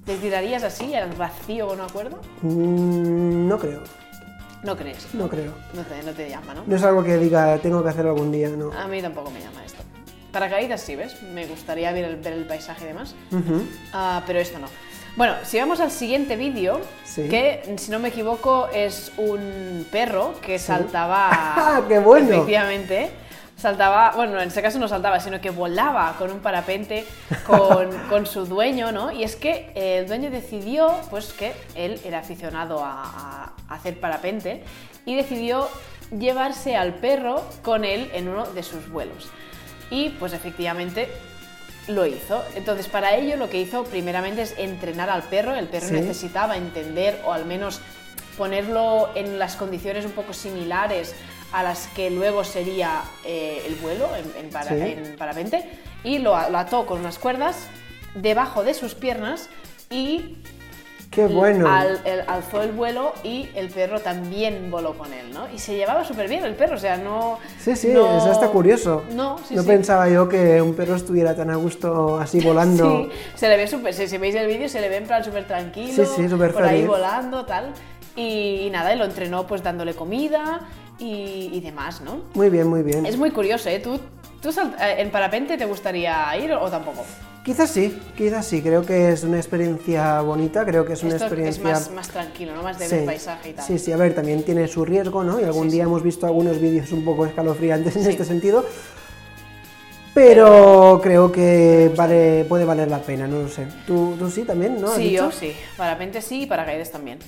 ¿Te 0.05 0.15
tirarías 0.15 0.63
así 0.63 0.95
al 0.95 1.12
vacío 1.13 1.67
con 1.67 1.79
una 1.79 1.89
cuerda? 1.91 2.17
mm, 2.41 3.48
no 3.48 3.57
creo, 3.59 3.81
No 4.63 4.75
crees. 4.75 5.07
no 5.13 5.29
creo. 5.29 5.53
No 5.73 5.83
te, 5.83 6.03
no 6.03 6.11
te 6.11 6.29
llama, 6.29 6.53
¿no? 6.53 6.63
No 6.67 6.75
es 6.75 6.83
algo 6.83 7.03
que 7.03 7.17
diga, 7.17 7.57
tengo 7.59 7.81
que 7.83 7.89
hacerlo 7.89 8.11
algún 8.11 8.31
día, 8.31 8.49
¿no? 8.49 8.71
A 8.73 8.87
mí 8.87 9.01
tampoco 9.01 9.31
me 9.31 9.39
llama 9.39 9.63
esto. 9.65 9.81
Paracaídas 10.31 10.81
sí, 10.81 10.95
¿ves? 10.95 11.21
Me 11.33 11.45
gustaría 11.47 11.91
ver 11.91 12.05
el, 12.05 12.15
ver 12.17 12.33
el 12.33 12.45
paisaje 12.45 12.83
y 12.85 12.87
demás. 12.87 13.15
Ah, 13.93 14.21
pero 14.27 14.39
esto 14.39 14.59
no. 14.59 14.67
Bueno, 15.15 15.33
si 15.43 15.57
vamos 15.59 15.79
al 15.79 15.91
siguiente 15.91 16.35
vídeo, 16.35 16.81
Sí. 17.03 17.27
que 17.29 17.73
si 17.77 17.89
no 17.89 17.99
me 17.99 18.09
equivoco 18.09 18.67
es 18.73 19.11
un 19.17 19.85
perro 19.91 20.33
que 20.41 20.59
saltaba. 20.59 21.29
¡Ah, 21.31 21.81
qué 21.87 21.99
bueno! 21.99 22.29
Efectivamente. 22.33 23.09
Saltaba, 23.59 24.11
bueno, 24.15 24.39
en 24.41 24.47
este 24.47 24.61
caso 24.61 24.79
no 24.79 24.87
saltaba, 24.87 25.19
sino 25.19 25.41
que 25.41 25.49
volaba 25.49 26.15
con 26.17 26.31
un 26.31 26.39
parapente 26.39 27.05
con, 27.45 27.91
con 28.09 28.25
su 28.25 28.45
dueño, 28.45 28.91
¿no? 28.91 29.11
Y 29.11 29.23
es 29.23 29.35
que 29.35 29.71
el 29.75 30.07
dueño 30.07 30.29
decidió, 30.31 30.91
pues 31.09 31.33
que 31.33 31.53
él 31.75 31.99
era 32.05 32.19
aficionado 32.19 32.83
a, 32.83 33.51
a 33.67 33.73
hacer 33.75 33.99
parapente 33.99 34.63
y 35.05 35.15
decidió 35.15 35.67
llevarse 36.17 36.75
al 36.75 36.95
perro 36.95 37.43
con 37.61 37.85
él 37.85 38.09
en 38.13 38.27
uno 38.29 38.45
de 38.45 38.63
sus 38.63 38.89
vuelos. 38.89 39.29
Y 39.91 40.09
pues 40.09 40.33
efectivamente 40.33 41.09
lo 41.87 42.05
hizo. 42.05 42.43
Entonces, 42.55 42.87
para 42.87 43.15
ello 43.15 43.35
lo 43.35 43.49
que 43.49 43.59
hizo 43.59 43.83
primeramente 43.83 44.43
es 44.43 44.53
entrenar 44.57 45.09
al 45.09 45.23
perro. 45.23 45.55
El 45.55 45.67
perro 45.67 45.87
Sí. 45.87 45.93
necesitaba 45.93 46.55
entender 46.57 47.19
o 47.25 47.33
al 47.33 47.45
menos 47.45 47.81
ponerlo 48.37 49.09
en 49.15 49.37
las 49.39 49.55
condiciones 49.55 50.05
un 50.05 50.11
poco 50.11 50.33
similares 50.33 51.15
a 51.51 51.63
las 51.63 51.87
que 51.87 52.09
luego 52.11 52.43
sería 52.43 53.01
eh, 53.25 53.63
el 53.65 53.75
vuelo 53.75 54.07
en, 54.15 54.45
en 54.45 54.49
para- 54.51 54.69
Sí. 54.69 54.75
en 54.79 55.15
parapente. 55.17 55.67
Y 56.03 56.19
lo, 56.19 56.35
ató 56.35 56.85
con 56.85 56.99
unas 56.99 57.17
cuerdas 57.19 57.67
debajo 58.15 58.63
de 58.63 58.73
sus 58.73 58.95
piernas 58.95 59.49
y 59.89 60.37
Qué 61.11 61.25
bueno. 61.25 61.67
al- 61.67 61.99
el- 62.05 62.21
alzó 62.27 62.61
el 62.61 62.71
vuelo 62.71 63.13
y 63.23 63.49
el 63.55 63.69
perro 63.69 63.99
también 63.99 64.69
voló 64.69 64.95
con 64.95 65.11
él, 65.11 65.31
¿no? 65.33 65.47
Y 65.53 65.57
se 65.57 65.75
llevaba 65.75 66.05
súper 66.05 66.29
bien 66.29 66.45
el 66.45 66.53
perro, 66.53 66.75
o 66.75 66.79
sea, 66.79 66.97
no... 66.97 67.39
Sí, 67.59 67.75
sí, 67.75 67.87
no- 67.87 68.15
eso 68.17 68.31
está 68.31 68.47
curioso. 68.49 69.03
No, 69.13 69.39
sí, 69.39 69.55
no 69.55 69.63
sí. 69.63 69.67
pensaba 69.67 70.07
yo 70.07 70.29
que 70.29 70.61
un 70.61 70.75
perro 70.75 70.95
estuviera 70.95 71.35
tan 71.35 71.49
a 71.49 71.55
gusto 71.55 72.19
así 72.19 72.39
volando. 72.45 73.05
Sí, 73.05 73.09
se 73.35 73.49
le 73.49 73.57
ve 73.57 73.67
súper, 73.67 73.93
si, 73.95 74.07
si 74.07 74.17
veis 74.19 74.35
el 74.35 74.45
vídeo 74.47 74.69
se 74.69 74.79
le 74.81 74.87
ve 74.87 74.97
en 74.97 75.05
plan 75.07 75.23
súper 75.23 75.47
tranquilo, 75.47 75.91
Sí, 75.93 76.03
sí, 76.15 76.29
súper 76.29 76.53
por 76.53 76.63
ahí 76.63 76.85
volando, 76.85 77.43
tal. 77.45 77.73
Y, 78.19 78.65
y 78.67 78.69
nada, 78.69 78.93
y 78.93 78.97
lo 78.97 79.05
entrenó 79.05 79.47
pues 79.47 79.63
dándole 79.63 79.93
comida 79.93 80.61
y, 80.99 81.49
y 81.53 81.61
demás, 81.61 82.01
¿no? 82.01 82.19
Muy 82.33 82.49
bien, 82.49 82.67
muy 82.67 82.83
bien. 82.83 83.05
Es 83.05 83.17
muy 83.17 83.31
curioso, 83.31 83.69
¿eh? 83.69 83.79
¿Tú, 83.79 83.97
tú 84.41 84.49
eh, 84.49 84.95
en 84.97 85.09
parapente 85.09 85.57
te 85.57 85.65
gustaría 85.65 86.35
ir 86.38 86.51
o, 86.51 86.69
tampoco? 86.69 87.05
Quizás 87.45 87.69
sí, 87.69 87.97
quizás 88.17 88.45
sí. 88.45 88.61
Creo 88.61 88.85
que 88.85 89.13
es 89.13 89.23
una 89.23 89.38
experiencia 89.38 90.19
bonita, 90.21 90.65
creo 90.65 90.85
que 90.85 90.93
es 90.93 91.03
una 91.03 91.13
Esto 91.13 91.25
experiencia... 91.27 91.61
es 91.71 91.79
más, 91.79 91.91
más 91.91 92.09
tranquilo, 92.09 92.53
¿no? 92.53 92.61
Más 92.61 92.77
de 92.77 92.89
ver 92.89 93.05
paisaje 93.05 93.51
y 93.51 93.53
tal. 93.53 93.65
Sí, 93.65 93.79
sí, 93.79 93.91
a 93.93 93.97
ver, 93.97 94.13
también 94.13 94.43
tiene 94.43 94.67
su 94.67 94.83
riesgo, 94.83 95.23
¿no? 95.23 95.39
Y 95.39 95.45
algún 95.45 95.67
Sí, 95.69 95.75
día 95.77 95.85
sí. 95.85 95.89
hemos 95.89 96.03
visto 96.03 96.25
algunos 96.25 96.59
vídeos 96.59 96.91
un 96.91 97.05
poco 97.05 97.25
escalofriantes 97.25 97.95
en 97.95 98.03
Sí. 98.03 98.09
este 98.09 98.25
sentido. 98.25 98.65
Pero 100.13 100.99
creo 101.01 101.31
que 101.31 101.91
vale, 101.95 102.43
puede 102.49 102.65
valer 102.65 102.89
la 102.89 102.99
pena, 102.99 103.27
no 103.27 103.43
lo 103.43 103.47
sé. 103.47 103.67
¿Tú, 103.88 104.15
tú 104.19 104.29
sí 104.29 104.43
también, 104.43 104.81
no? 104.81 104.88
¿Has 104.89 104.95
Sí, 104.97 105.03
dicho? 105.09 105.25
yo 105.25 105.31
sí. 105.31 105.53
Parapente 105.77 106.21
sí 106.21 106.41
y 106.43 106.45
paracaídas 106.45 106.91
también. 106.91 107.19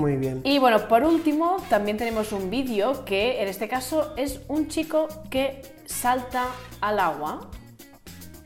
Muy 0.00 0.16
bien. 0.16 0.40
Y 0.44 0.58
bueno, 0.58 0.88
por 0.88 1.02
último, 1.04 1.56
también 1.68 1.96
tenemos 1.98 2.32
un 2.32 2.50
vídeo 2.50 3.04
que 3.04 3.42
en 3.42 3.48
este 3.48 3.68
caso 3.68 4.14
es 4.16 4.40
un 4.48 4.68
chico 4.68 5.08
que 5.30 5.62
salta 5.86 6.46
al 6.80 6.98
agua 6.98 7.50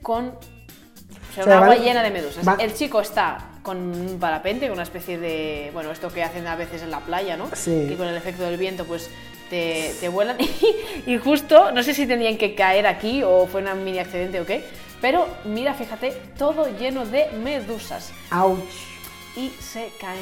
con 0.03 0.27
o 0.29 1.35
sea, 1.35 1.43
O 1.45 1.47
sea, 1.47 1.57
un 1.59 1.63
agua 1.65 1.77
llena 1.77 2.03
de 2.03 2.11
medusas. 2.11 2.47
va- 2.47 2.57
El 2.61 2.75
chico 2.75 3.01
está 3.01 3.39
con 3.63 3.79
un 3.79 4.19
parapente, 4.21 4.67
con 4.67 4.75
una 4.75 4.83
especie 4.83 5.19
de, 5.19 5.71
bueno, 5.73 5.91
esto 5.91 6.09
que 6.13 6.23
hacen 6.23 6.47
a 6.47 6.55
veces 6.57 6.83
en 6.83 6.91
la 6.91 7.01
playa, 7.01 7.37
¿no? 7.37 7.49
Sí. 7.55 7.87
Que 7.89 7.97
con 7.97 8.07
el 8.07 8.17
efecto 8.17 8.43
del 8.45 8.57
viento, 8.59 8.85
pues 8.85 9.11
te, 9.51 9.95
te 10.01 10.09
vuelan. 10.09 10.37
y 11.07 11.17
justo, 11.19 11.73
no 11.73 11.83
sé 11.83 11.95
si 11.95 12.07
tenían 12.07 12.37
que 12.37 12.55
caer 12.55 12.87
aquí 12.87 13.23
o 13.25 13.47
fue 13.47 13.63
un 13.63 13.85
mini 13.85 13.99
accidente 13.99 14.41
o 14.41 14.47
qué, 14.47 14.65
pero 15.01 15.27
mira, 15.45 15.75
fíjate, 15.75 16.13
todo 16.39 16.67
lleno 16.79 17.05
de 17.07 17.27
medusas 17.43 18.13
¡Auch! 18.31 18.59
y 19.37 19.49
se 19.61 19.91
caen 20.01 20.21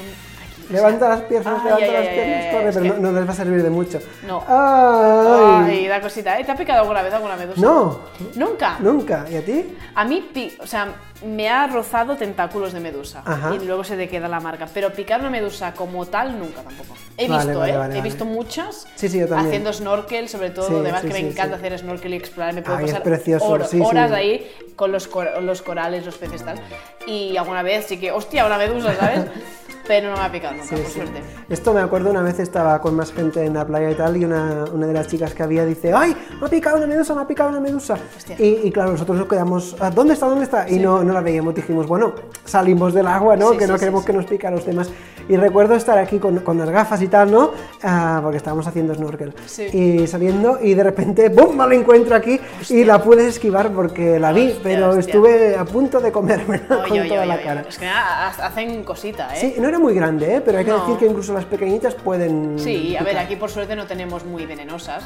Levanta 0.70 1.08
las 1.08 1.20
piernas, 1.22 1.54
ay, 1.58 1.64
levanta 1.64 1.84
ay, 1.84 1.92
las 1.92 2.06
ay, 2.08 2.14
piernas, 2.14 2.54
corre, 2.54 2.72
pero 2.72 3.00
no, 3.00 3.10
no 3.12 3.18
les 3.18 3.28
va 3.28 3.32
a 3.32 3.36
servir 3.36 3.62
de 3.62 3.70
mucho. 3.70 4.00
No. 4.26 4.42
¡Ay! 4.48 5.64
Ay, 5.80 5.86
da 5.88 6.00
cosita. 6.00 6.38
¿eh? 6.38 6.44
¿Te 6.44 6.52
ha 6.52 6.56
picado 6.56 6.80
alguna 6.80 7.02
vez 7.02 7.12
alguna 7.12 7.36
medusa? 7.36 7.60
No, 7.60 8.00
¿Nunca? 8.34 8.76
nunca. 8.80 9.26
¿Y 9.30 9.36
a 9.36 9.44
ti? 9.44 9.76
A 9.94 10.04
mí, 10.04 10.28
o 10.60 10.66
sea, 10.66 10.88
me 11.26 11.48
ha 11.48 11.66
rozado 11.66 12.16
tentáculos 12.16 12.72
de 12.72 12.80
medusa 12.80 13.22
Ajá. 13.24 13.54
y 13.54 13.64
luego 13.64 13.84
se 13.84 13.96
te 13.96 14.08
queda 14.08 14.28
la 14.28 14.40
marca. 14.40 14.66
Pero 14.72 14.92
picar 14.92 15.20
una 15.20 15.30
medusa 15.30 15.72
como 15.74 16.06
tal, 16.06 16.38
nunca 16.38 16.62
tampoco. 16.62 16.94
He 17.18 17.28
Vale, 17.28 17.44
visto, 17.44 17.58
vale, 17.58 17.72
¿eh? 17.72 17.76
vale, 17.76 17.98
He 17.98 18.02
visto 18.02 18.24
muchas 18.24 18.86
Sí, 18.94 19.08
sí, 19.08 19.18
yo 19.20 19.26
también. 19.28 19.48
haciendo 19.48 19.72
snorkel, 19.72 20.28
sobre 20.28 20.50
todo. 20.50 20.68
Sí, 20.68 20.74
además 20.74 21.02
sí, 21.02 21.08
que 21.08 21.14
sí, 21.14 21.22
me 21.22 21.28
encanta 21.30 21.56
hacer 21.56 21.78
snorkel 21.78 22.14
y 22.14 22.16
explorar. 22.16 22.54
Me 22.54 22.62
puedo 22.62 22.78
Ay, 22.78 22.84
es 22.86 22.90
pasar 22.92 23.02
precioso, 23.02 23.46
hor- 23.46 23.86
horas 23.86 24.12
ahí 24.12 24.50
con 24.76 24.90
los, 24.90 25.06
cor- 25.08 25.42
los 25.42 25.60
corales, 25.62 26.06
los 26.06 26.16
peces 26.16 26.42
tal. 26.44 26.58
Y 27.06 27.36
alguna 27.36 27.62
vez 27.62 27.84
sí 27.86 27.98
que, 28.00 28.10
hostia, 28.10 28.46
una 28.46 28.56
medusa, 28.58 28.94
¿sabes? 28.96 29.26
Pero 29.86 30.10
no 30.10 30.16
me 30.16 30.22
ha 30.22 30.30
picado 30.32 30.54
nunca, 30.54 30.66
Sí, 30.68 30.74
por 30.76 30.84
sí. 30.86 30.92
suerte. 30.92 31.20
Esto 31.48 31.74
me 31.74 31.80
acuerdo 31.80 32.10
una 32.10 32.22
vez 32.22 32.38
estaba 32.38 32.80
con 32.80 32.94
más 32.94 33.12
gente 33.12 33.44
en 33.44 33.54
la 33.54 33.66
playa 33.66 33.90
y 33.90 33.94
tal 33.94 34.16
y 34.16 34.24
una, 34.24 34.64
una 34.72 34.86
de 34.86 34.92
las 34.92 35.08
chicas 35.08 35.34
que 35.34 35.42
había 35.42 35.64
dice 35.64 35.92
¡Ay! 35.92 36.16
Me 36.40 36.46
ha 36.46 36.50
picado 36.50 36.76
una 36.76 36.86
medusa, 36.86 37.14
me 37.14 37.22
ha 37.22 37.26
picado 37.26 37.48
una 37.50 37.60
medusa. 37.60 37.96
Hostia. 38.16 38.36
Y, 38.38 38.60
y 38.64 38.70
claro, 38.70 38.92
nosotros 38.92 39.18
nos 39.18 39.26
quedamos 39.28 39.76
"¿Ah, 39.80 39.90
¿Dónde 39.90 40.14
está? 40.14 40.26
¿Dónde 40.26 40.44
está? 40.44 40.70
Y 40.70 40.78
no, 40.78 41.02
no 41.02 41.12
la 41.12 41.20
veíamos. 41.20 41.54
Dijimos, 41.54 41.86
bueno, 41.86 42.12
salimos 42.44 42.94
del 42.94 43.06
agua, 43.08 43.36
¿no? 43.36 43.50
Sí, 43.52 43.58
que 43.58 43.64
sí, 43.64 43.70
no 43.70 43.76
sí, 43.76 43.80
queremos 43.80 44.02
sí. 44.02 44.06
que 44.06 44.12
nos 44.12 44.24
pique 44.26 44.46
a 44.46 44.50
los 44.52 44.64
demás. 44.64 44.90
Y 45.28 45.36
recuerdo 45.36 45.74
estar 45.74 45.98
aquí 45.98 46.18
con, 46.18 46.38
con 46.40 46.58
las 46.58 46.68
gafas 46.70 47.00
y 47.02 47.08
tal, 47.08 47.30
¿no? 47.30 47.52
Ah, 47.82 48.20
porque 48.22 48.36
estábamos 48.38 48.66
haciendo 48.66 48.94
snorkel. 48.94 49.34
Sí. 49.46 49.64
Y 49.72 50.06
saliendo 50.06 50.58
y 50.60 50.74
de 50.74 50.82
repente 50.82 51.28
¡Bum! 51.28 51.56
Me 51.56 51.66
la 51.66 51.74
encuentro 51.74 52.14
aquí 52.16 52.40
y 52.70 52.84
la 52.84 53.02
pude 53.02 53.28
esquivar 53.28 53.70
porque 53.70 54.18
la 54.18 54.32
vi, 54.32 54.48
Hostia, 54.48 54.60
pero 54.62 54.88
hostia. 54.90 55.00
estuve 55.00 55.56
a 55.56 55.64
punto 55.64 56.00
de 56.00 56.10
comérmela 56.12 56.64
Oye, 56.70 56.88
con 56.88 56.98
oye, 57.00 57.08
toda 57.08 57.26
la 57.26 57.40
cara. 57.42 57.64
Es 57.68 57.78
que 57.78 57.86
ha- 57.86 58.28
hacen 58.28 58.82
cosita, 58.84 59.28
¿eh? 59.36 59.38
Sí, 59.40 59.54
no 59.60 59.71
era 59.72 59.78
muy 59.78 59.94
grande, 59.94 60.36
¿eh? 60.36 60.40
pero 60.44 60.58
hay 60.58 60.64
que 60.66 60.70
No. 60.70 60.80
decir 60.80 60.96
que 60.98 61.06
incluso 61.06 61.32
las 61.32 61.46
pequeñitas 61.46 61.94
pueden. 61.94 62.58
Sí, 62.58 62.94
a 62.96 63.02
ver, 63.02 63.16
aquí 63.16 63.36
por 63.36 63.50
suerte 63.50 63.74
no 63.74 63.86
tenemos 63.86 64.24
muy 64.24 64.44
venenosas, 64.44 65.02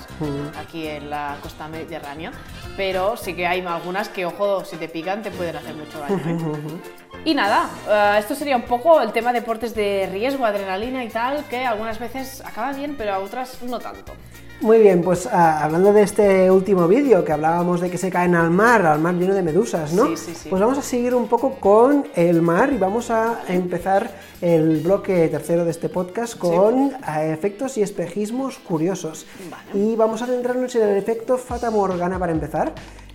aquí 0.59 0.87
en 0.89 1.09
la 1.09 1.37
costa 1.41 1.69
mediterránea, 1.69 2.33
pero 2.77 3.17
sí 3.17 3.35
que 3.35 3.47
hay 3.47 3.61
algunas 3.61 4.09
que, 4.09 4.27
ojo, 4.27 4.65
si 4.65 4.77
te 4.77 4.89
pican 4.89 5.23
te 5.23 5.31
pueden 5.31 5.57
hacer 5.57 5.75
mucho 5.75 5.99
daño. 5.99 6.17
¿eh? 6.17 6.61
Y 7.25 7.35
nada, 7.35 7.69
eh, 7.89 8.21
esto 8.21 8.37
sería 8.37 8.57
un 8.57 8.63
poco 8.63 9.01
el 9.01 9.11
tema 9.13 9.33
deportes 9.33 9.75
de 9.75 10.09
riesgo, 10.13 10.45
adrenalina 10.45 11.03
y 11.03 11.09
tal, 11.09 11.45
que 11.49 11.65
algunas 11.65 11.99
veces 11.99 12.41
acaba 12.45 12.73
bien, 12.73 12.95
pero 12.97 13.15
a 13.15 13.19
otras 13.19 13.61
no 13.63 13.81
tanto. 13.81 14.13
Muy 14.61 14.79
bien, 14.79 15.03
pues 15.03 15.29
ah, 15.31 15.63
hablando 15.63 15.93
de 15.93 16.03
este 16.03 16.51
último 16.51 16.89
vídeo 16.89 17.23
que 17.25 17.33
hablábamos 17.33 17.81
de 17.83 17.91
que 17.91 17.99
se 17.99 18.11
caen 18.11 18.35
al 18.35 18.51
mar, 18.51 18.87
al 18.87 19.01
mar 19.01 19.15
lleno 19.15 19.35
de 19.35 19.43
medusas, 19.43 19.93
¿no? 19.93 20.07
Sí, 20.07 20.17
sí, 20.17 20.35
sí. 20.35 20.49
Pues 20.49 20.61
vamos 20.61 20.79
a 20.79 20.83
seguir 20.83 21.15
un 21.15 21.29
poco 21.29 21.57
con 21.61 22.07
el 22.15 22.41
mar 22.41 22.73
y 22.73 22.79
vamos 22.79 23.11
a 23.11 23.43
empezar 23.49 24.11
el 24.41 24.81
bloque 24.81 25.29
tercero 25.29 25.67
de 25.67 25.73
este 25.73 25.91
podcast 25.91 26.39
con 26.39 26.93
ah, 27.03 27.25
efectos 27.25 27.77
y 27.77 27.83
espejismos 27.83 28.59
curiosos. 28.59 29.27
Vale. 29.51 29.85
Y 29.85 29.95
vamos 29.95 30.23
a 30.23 30.27
centrarnos 30.27 30.75
en 30.75 30.89
el 30.89 30.97
efecto 30.97 31.37
Fata 31.37 31.71
Morgana 31.71 32.19
para 32.19 32.33
empezar. 32.33 32.66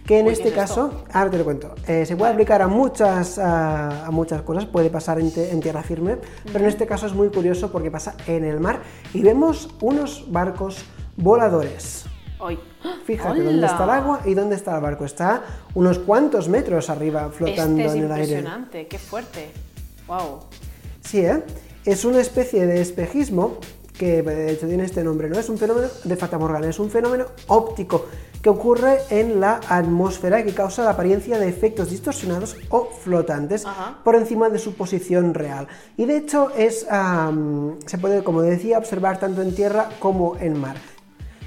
Que 0.06 0.20
en 0.20 0.26
Uy, 0.26 0.34
este 0.34 0.46
¿qué 0.46 0.50
es 0.50 0.56
caso, 0.56 1.04
ahora 1.14 1.30
te 1.30 1.38
lo 1.38 1.44
cuento, 1.44 1.76
eh, 1.88 2.06
se 2.08 2.16
puede 2.18 2.32
aplicar 2.34 2.62
a 2.64 2.68
muchas, 2.68 3.38
a, 3.38 4.08
a 4.08 4.12
muchas 4.12 4.42
cosas, 4.42 4.66
puede 4.66 4.90
pasar 4.90 5.20
en, 5.20 5.32
te- 5.32 5.52
en 5.52 5.60
tierra 5.62 5.84
firme, 5.84 6.18
pero 6.52 6.60
en 6.60 6.66
este 6.66 6.88
caso 6.88 7.06
es 7.06 7.14
muy 7.14 7.30
curioso 7.30 7.72
porque 7.72 7.92
pasa 7.92 8.16
en 8.28 8.44
el 8.44 8.60
mar 8.60 8.82
y 9.14 9.22
vemos 9.22 9.70
unos 9.80 10.26
barcos 10.32 10.84
voladores. 11.18 12.06
Hoy. 12.40 12.58
Fíjate 13.06 13.44
dónde 13.44 13.66
está 13.68 13.84
el 13.84 13.90
agua 13.92 14.22
y 14.26 14.34
dónde 14.34 14.56
está 14.56 14.76
el 14.76 14.82
barco. 14.82 15.06
Está 15.06 15.44
unos 15.76 16.00
cuantos 16.00 16.50
metros 16.50 16.90
arriba 16.90 17.30
flotando 17.32 17.82
Este 17.84 17.86
es 17.86 17.94
en 17.96 18.04
el 18.06 18.12
aire. 18.12 18.24
impresionante, 18.40 18.88
qué 18.88 18.98
fuerte. 18.98 19.52
Wow. 20.08 20.40
Sí, 21.02 21.20
¿eh? 21.20 21.44
Es 21.86 22.04
una 22.06 22.20
especie 22.20 22.66
de 22.66 22.82
espejismo 22.82 23.58
que 24.02 24.24
de 24.24 24.52
hecho 24.52 24.66
tiene 24.66 24.86
este 24.86 25.04
nombre, 25.04 25.30
¿no? 25.30 25.38
Es 25.38 25.48
un 25.48 25.60
fenómeno 25.60 25.88
de 26.04 26.16
fatamorgana, 26.16 26.68
es 26.68 26.80
un 26.80 26.90
fenómeno 26.90 27.28
óptico 27.46 28.08
que 28.42 28.50
ocurre 28.50 28.98
en 29.12 29.40
la 29.40 29.60
atmósfera 29.70 30.40
y 30.40 30.44
que 30.44 30.56
causa 30.56 30.84
la 30.84 30.90
apariencia 30.90 31.38
de 31.38 31.48
efectos 31.48 31.92
distorsionados 31.92 32.56
o 32.70 32.86
flotantes 32.86 33.64
Ajá. 33.64 34.00
por 34.04 34.16
encima 34.16 34.50
de 34.50 34.58
su 34.58 34.74
posición 34.74 35.36
real. 35.36 35.68
Y 35.98 36.06
de 36.06 36.18
hecho 36.18 36.50
es, 36.58 36.88
se 37.86 37.98
puede, 38.00 38.24
como 38.24 38.42
decía, 38.42 38.80
observar 38.80 39.20
tanto 39.20 39.44
en 39.44 39.54
tierra 39.54 39.90
como 40.00 40.36
en 40.38 40.60
mar. 40.60 40.78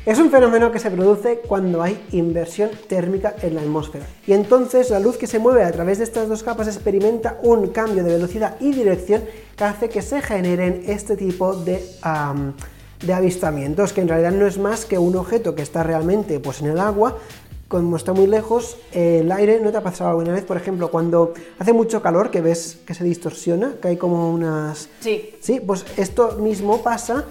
Es 0.06 0.18
un 0.18 0.30
fenómeno 0.30 0.70
que 0.70 0.78
se 0.78 0.90
produce 0.90 1.38
cuando 1.49 1.82
hay 1.82 1.99
inversión 2.12 2.68
térmica 2.88 3.37
en 3.40 3.54
la 3.54 3.62
atmósfera. 3.62 4.04
Y 4.26 4.34
entonces 4.34 4.90
la 4.90 5.00
luz 5.00 5.16
que 5.16 5.26
se 5.26 5.38
mueve 5.38 5.64
a 5.64 5.73
través 5.73 5.96
de 5.96 6.04
estas 6.04 6.28
dos 6.28 6.42
capas 6.42 6.66
experimenta 6.66 7.38
un 7.42 7.68
cambio 7.68 8.04
de 8.04 8.12
velocidad 8.12 8.56
y 8.61 8.73
dirección 8.73 9.23
que 9.56 9.64
hace 9.64 9.88
que 9.88 10.02
se 10.02 10.20
generen 10.20 10.82
este 10.87 11.16
tipo 11.16 11.54
de, 11.54 11.82
de 13.00 13.14
avistamientos, 13.14 13.94
que 13.94 14.02
en 14.02 14.08
realidad 14.08 14.32
no 14.32 14.46
es 14.46 14.58
más 14.58 14.84
que 14.84 14.99
un 14.99 15.16
objeto 15.16 15.54
que 15.54 15.62
está 15.62 15.82
realmente 15.82 16.38
pues, 16.38 16.61
en 16.61 16.66
el 16.68 16.80
agua. 16.80 17.16
Como 17.66 17.96
está 17.96 18.12
muy 18.12 18.26
lejos, 18.26 18.76
el 18.92 19.32
aire, 19.32 19.58
¿no 19.58 19.73
te 19.73 19.78
ha 19.78 19.82
pasado 19.82 20.11
alguna 20.11 20.34
vez, 20.34 20.44
por 20.44 20.58
ejemplo, 20.58 20.90
cuando 20.90 21.32
hace 21.58 21.73
mucho 21.73 22.02
calor, 22.02 22.30
que 22.30 22.42
ves 22.42 22.76
que 22.87 22.92
se 22.92 23.04
distorsiona, 23.04 23.76
que 23.80 23.88
hay 23.88 23.96
como 23.96 24.30
unas... 24.30 24.90
Sí. 25.00 25.30
Sí, 25.40 25.61
pues 25.66 25.87
esto 25.96 26.37
mismo 26.38 26.82
pasa, 26.82 27.25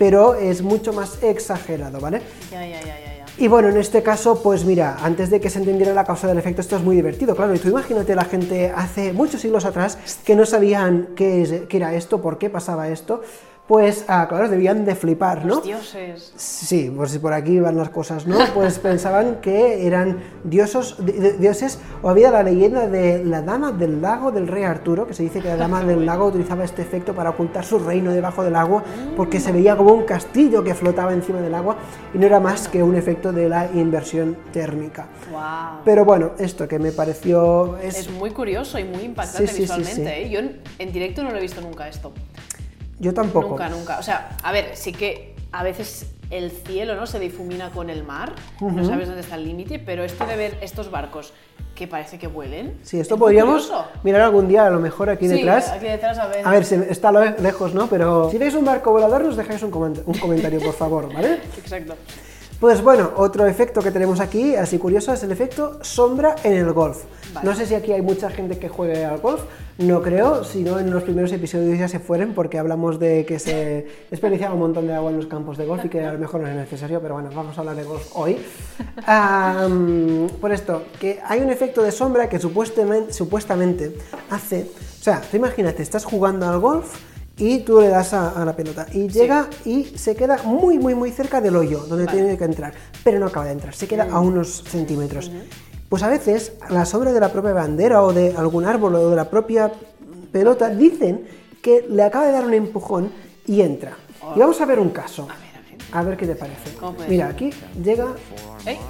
pero 0.00 0.34
es 0.34 0.62
mucho 0.62 0.94
más 0.94 1.22
exagerado, 1.22 2.00
¿vale? 2.00 2.22
Ya, 2.50 2.66
ya, 2.66 2.80
ya, 2.80 2.86
ya. 2.86 3.26
Y 3.36 3.48
bueno, 3.48 3.68
en 3.68 3.76
este 3.76 4.02
caso, 4.02 4.42
pues 4.42 4.64
mira, 4.64 4.96
antes 5.02 5.28
de 5.28 5.40
que 5.42 5.50
se 5.50 5.58
entendiera 5.58 5.92
la 5.92 6.04
causa 6.04 6.26
del 6.26 6.38
efecto, 6.38 6.62
esto 6.62 6.76
es 6.76 6.82
muy 6.82 6.96
divertido, 6.96 7.36
claro. 7.36 7.54
Y 7.54 7.58
tú 7.58 7.68
imagínate 7.68 8.14
la 8.14 8.24
gente 8.24 8.72
hace 8.74 9.12
muchos 9.12 9.42
siglos 9.42 9.66
atrás 9.66 9.98
que 10.24 10.34
no 10.34 10.46
sabían 10.46 11.08
qué, 11.14 11.42
es- 11.42 11.52
qué 11.68 11.76
era 11.76 11.94
esto, 11.94 12.22
por 12.22 12.38
qué 12.38 12.48
pasaba 12.48 12.88
esto. 12.88 13.20
Pues, 13.70 14.04
ah, 14.08 14.26
claro, 14.28 14.48
debían 14.48 14.84
de 14.84 14.96
flipar, 14.96 15.44
¿no? 15.44 15.54
Los 15.54 15.62
dioses. 15.64 16.32
Sí, 16.34 16.92
por 16.94 17.08
si 17.08 17.20
por 17.20 17.32
aquí 17.32 17.60
van 17.60 17.76
las 17.76 17.90
cosas, 17.90 18.26
¿no? 18.26 18.36
Pues 18.52 18.78
pensaban 18.90 19.36
que 19.40 19.86
eran 19.86 20.18
diosos, 20.42 20.96
di- 20.98 21.12
di- 21.12 21.30
dioses, 21.38 21.78
o 22.02 22.10
había 22.10 22.32
la 22.32 22.42
leyenda 22.42 22.88
de 22.88 23.24
la 23.24 23.42
dama 23.42 23.70
del 23.70 24.02
lago 24.02 24.32
del 24.32 24.48
rey 24.48 24.64
Arturo, 24.64 25.06
que 25.06 25.14
se 25.14 25.22
dice 25.22 25.40
que 25.40 25.46
la 25.46 25.54
dama 25.56 25.84
del 25.84 26.04
lago 26.04 26.26
utilizaba 26.26 26.64
este 26.64 26.82
efecto 26.82 27.14
para 27.14 27.30
ocultar 27.30 27.64
su 27.64 27.78
reino 27.78 28.10
debajo 28.12 28.42
del 28.42 28.56
agua, 28.56 28.82
porque 29.16 29.38
se 29.38 29.52
veía 29.52 29.76
como 29.76 29.92
un 29.92 30.02
castillo 30.04 30.64
que 30.64 30.74
flotaba 30.74 31.12
encima 31.12 31.40
del 31.40 31.54
agua 31.54 31.76
y 32.12 32.18
no 32.18 32.26
era 32.26 32.40
más 32.40 32.66
que 32.66 32.82
un 32.82 32.96
efecto 32.96 33.32
de 33.32 33.48
la 33.48 33.70
inversión 33.72 34.36
térmica. 34.52 35.06
Wow. 35.30 35.82
Pero 35.84 36.04
bueno, 36.04 36.32
esto 36.40 36.66
que 36.66 36.80
me 36.80 36.90
pareció 36.90 37.76
es, 37.78 37.96
Es 37.96 38.10
muy 38.10 38.30
curioso 38.32 38.80
y 38.80 38.84
muy 38.84 39.02
impactante 39.04 39.46
Sí, 39.46 39.46
sí, 39.46 39.54
sí, 39.54 39.60
visualmente. 39.62 39.94
sí. 40.16 40.22
¿eh? 40.26 40.28
Yo 40.28 40.40
en, 40.40 40.60
en 40.80 40.92
directo 40.92 41.22
no 41.22 41.30
lo 41.30 41.36
he 41.38 41.40
visto 41.40 41.60
nunca 41.60 41.86
esto. 41.86 42.10
Yo 43.00 43.12
tampoco. 43.12 43.48
Nunca, 43.50 43.68
nunca. 43.68 43.98
O 43.98 44.02
sea, 44.02 44.36
a 44.42 44.52
ver, 44.52 44.70
sí 44.76 44.92
que 44.92 45.34
a 45.52 45.64
veces 45.64 46.06
el 46.30 46.52
cielo 46.52 46.94
no 46.94 47.06
se 47.06 47.18
difumina 47.18 47.70
con 47.70 47.90
el 47.90 48.04
mar, 48.04 48.32
no 48.60 48.84
sabes 48.84 49.08
dónde 49.08 49.22
está 49.22 49.34
el 49.34 49.44
límite, 49.44 49.80
pero 49.80 50.04
esto 50.04 50.24
de 50.26 50.36
ver 50.36 50.58
estos 50.62 50.90
barcos 50.92 51.32
que 51.74 51.88
parece 51.88 52.18
que 52.18 52.26
vuelen. 52.28 52.78
Sí, 52.84 53.00
esto 53.00 53.14
es 53.14 53.18
podríamos 53.20 53.72
mirar 54.04 54.20
algún 54.20 54.46
día 54.46 54.66
a 54.66 54.70
lo 54.70 54.78
mejor 54.80 55.08
aquí 55.10 55.26
Sí, 55.28 55.36
detrás. 55.36 55.70
aquí 55.70 55.86
detrás 55.86 56.18
a 56.18 56.26
ver. 56.28 56.46
A 56.46 56.50
ver, 56.50 56.62
está 56.88 57.10
lejos, 57.10 57.74
¿no? 57.74 57.86
Pero 57.88 58.30
si 58.30 58.38
veis 58.38 58.54
un 58.54 58.64
barco 58.64 58.92
volador, 58.92 59.24
nos 59.24 59.36
dejáis 59.36 59.62
un, 59.62 59.72
coment- 59.72 60.02
un 60.06 60.14
comentario, 60.18 60.60
por 60.60 60.74
favor, 60.74 61.12
¿vale? 61.12 61.40
Exacto. 61.58 61.96
Pues 62.60 62.82
bueno, 62.82 63.12
otro 63.16 63.46
efecto 63.46 63.80
que 63.80 63.90
tenemos 63.90 64.20
aquí, 64.20 64.54
así 64.54 64.76
curioso, 64.76 65.14
es 65.14 65.22
el 65.22 65.32
efecto 65.32 65.82
sombra 65.82 66.36
en 66.44 66.52
el 66.52 66.74
golf. 66.74 67.04
Vale. 67.32 67.48
No 67.48 67.56
sé 67.56 67.64
si 67.64 67.74
aquí 67.74 67.90
hay 67.90 68.02
mucha 68.02 68.28
gente 68.28 68.58
que 68.58 68.68
juegue 68.68 69.02
al 69.02 69.18
golf, 69.18 69.40
no 69.78 70.02
creo, 70.02 70.44
si 70.44 70.62
no 70.62 70.78
en 70.78 70.90
los 70.90 71.04
primeros 71.04 71.32
episodios 71.32 71.78
ya 71.78 71.88
se 71.88 72.00
fueron 72.00 72.34
porque 72.34 72.58
hablamos 72.58 72.98
de 72.98 73.24
que 73.24 73.38
se 73.38 73.86
desperdiciaba 74.10 74.52
un 74.52 74.60
montón 74.60 74.86
de 74.86 74.92
agua 74.92 75.10
en 75.10 75.16
los 75.16 75.26
campos 75.26 75.56
de 75.56 75.64
golf 75.64 75.86
y 75.86 75.88
que 75.88 76.04
a 76.04 76.12
lo 76.12 76.18
mejor 76.18 76.42
no 76.42 76.48
es 76.48 76.54
necesario, 76.54 77.00
pero 77.00 77.14
bueno, 77.14 77.30
vamos 77.34 77.56
a 77.56 77.62
hablar 77.62 77.76
de 77.76 77.84
golf 77.84 78.14
hoy. 78.14 78.36
Por 80.40 80.52
esto, 80.52 80.82
que 81.00 81.18
hay 81.24 81.40
un 81.40 81.48
efecto 81.48 81.82
de 81.82 81.92
sombra 81.92 82.28
que 82.28 82.38
supuestamente, 82.38 83.14
supuestamente 83.14 83.96
hace, 84.28 84.70
o 85.00 85.02
sea, 85.02 85.22
tú 85.22 85.38
imagínate, 85.38 85.82
estás 85.82 86.04
jugando 86.04 86.46
al 86.46 86.58
golf 86.58 86.94
y 87.40 87.60
tú 87.60 87.80
le 87.80 87.88
das 87.88 88.12
a, 88.12 88.30
a 88.30 88.44
la 88.44 88.54
pelota 88.54 88.86
y 88.92 89.08
llega 89.08 89.48
y 89.64 89.84
se 89.84 90.14
queda 90.14 90.42
muy, 90.44 90.78
muy, 90.78 90.94
muy 90.94 91.10
cerca 91.10 91.40
del 91.40 91.56
hoyo 91.56 91.80
donde 91.80 92.04
Vale. 92.04 92.18
tiene 92.18 92.38
que 92.38 92.44
entrar, 92.44 92.74
pero 93.02 93.18
no 93.18 93.26
acaba 93.26 93.46
de 93.46 93.52
entrar, 93.52 93.74
se 93.74 93.88
queda 93.88 94.08
a 94.10 94.20
unos 94.20 94.62
centímetros. 94.64 95.32
Pues 95.88 96.02
a 96.02 96.08
veces 96.08 96.52
la 96.68 96.84
sombra 96.84 97.12
de 97.12 97.18
la 97.18 97.32
propia 97.32 97.52
bandera 97.52 98.02
o 98.02 98.12
de 98.12 98.34
algún 98.36 98.64
árbol 98.64 98.94
o 98.94 99.10
de 99.10 99.16
la 99.16 99.28
propia 99.28 99.72
pelota 100.30 100.68
dicen 100.68 101.26
que 101.62 101.84
le 101.88 102.02
acaba 102.02 102.26
de 102.26 102.32
dar 102.32 102.44
un 102.46 102.54
empujón 102.54 103.10
y 103.46 103.62
entra. 103.62 103.96
Y 104.36 104.38
vamos 104.38 104.60
a 104.60 104.66
ver 104.66 104.78
un 104.78 104.90
caso. 104.90 105.22
A 105.22 105.34
ver, 105.34 105.56
a 105.56 105.60
ver. 105.62 105.78
A 105.92 106.02
ver 106.02 106.16
qué 106.16 106.26
te 106.26 106.36
parece. 106.36 106.74
¿Cómo 106.78 106.94
puede 106.94 107.08
Mira, 107.08 107.28
aquí 107.28 107.50
llega 107.82 108.06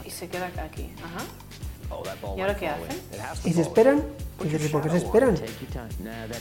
y 0.04 0.11
se 0.11 0.28
queda 0.28 0.50
aquí. 0.62 0.92
Ajá. 1.02 1.25
¿Y 2.37 2.40
ahora 2.40 2.56
qué 2.56 2.68
hacen? 2.68 2.87
y 3.44 3.52
se 3.52 3.61
esperan. 3.62 4.02
Y 4.42 4.68
¿por 4.68 4.82
qué 4.82 4.88
se 4.90 4.97
esperan? 4.99 5.37
Se 5.37 5.44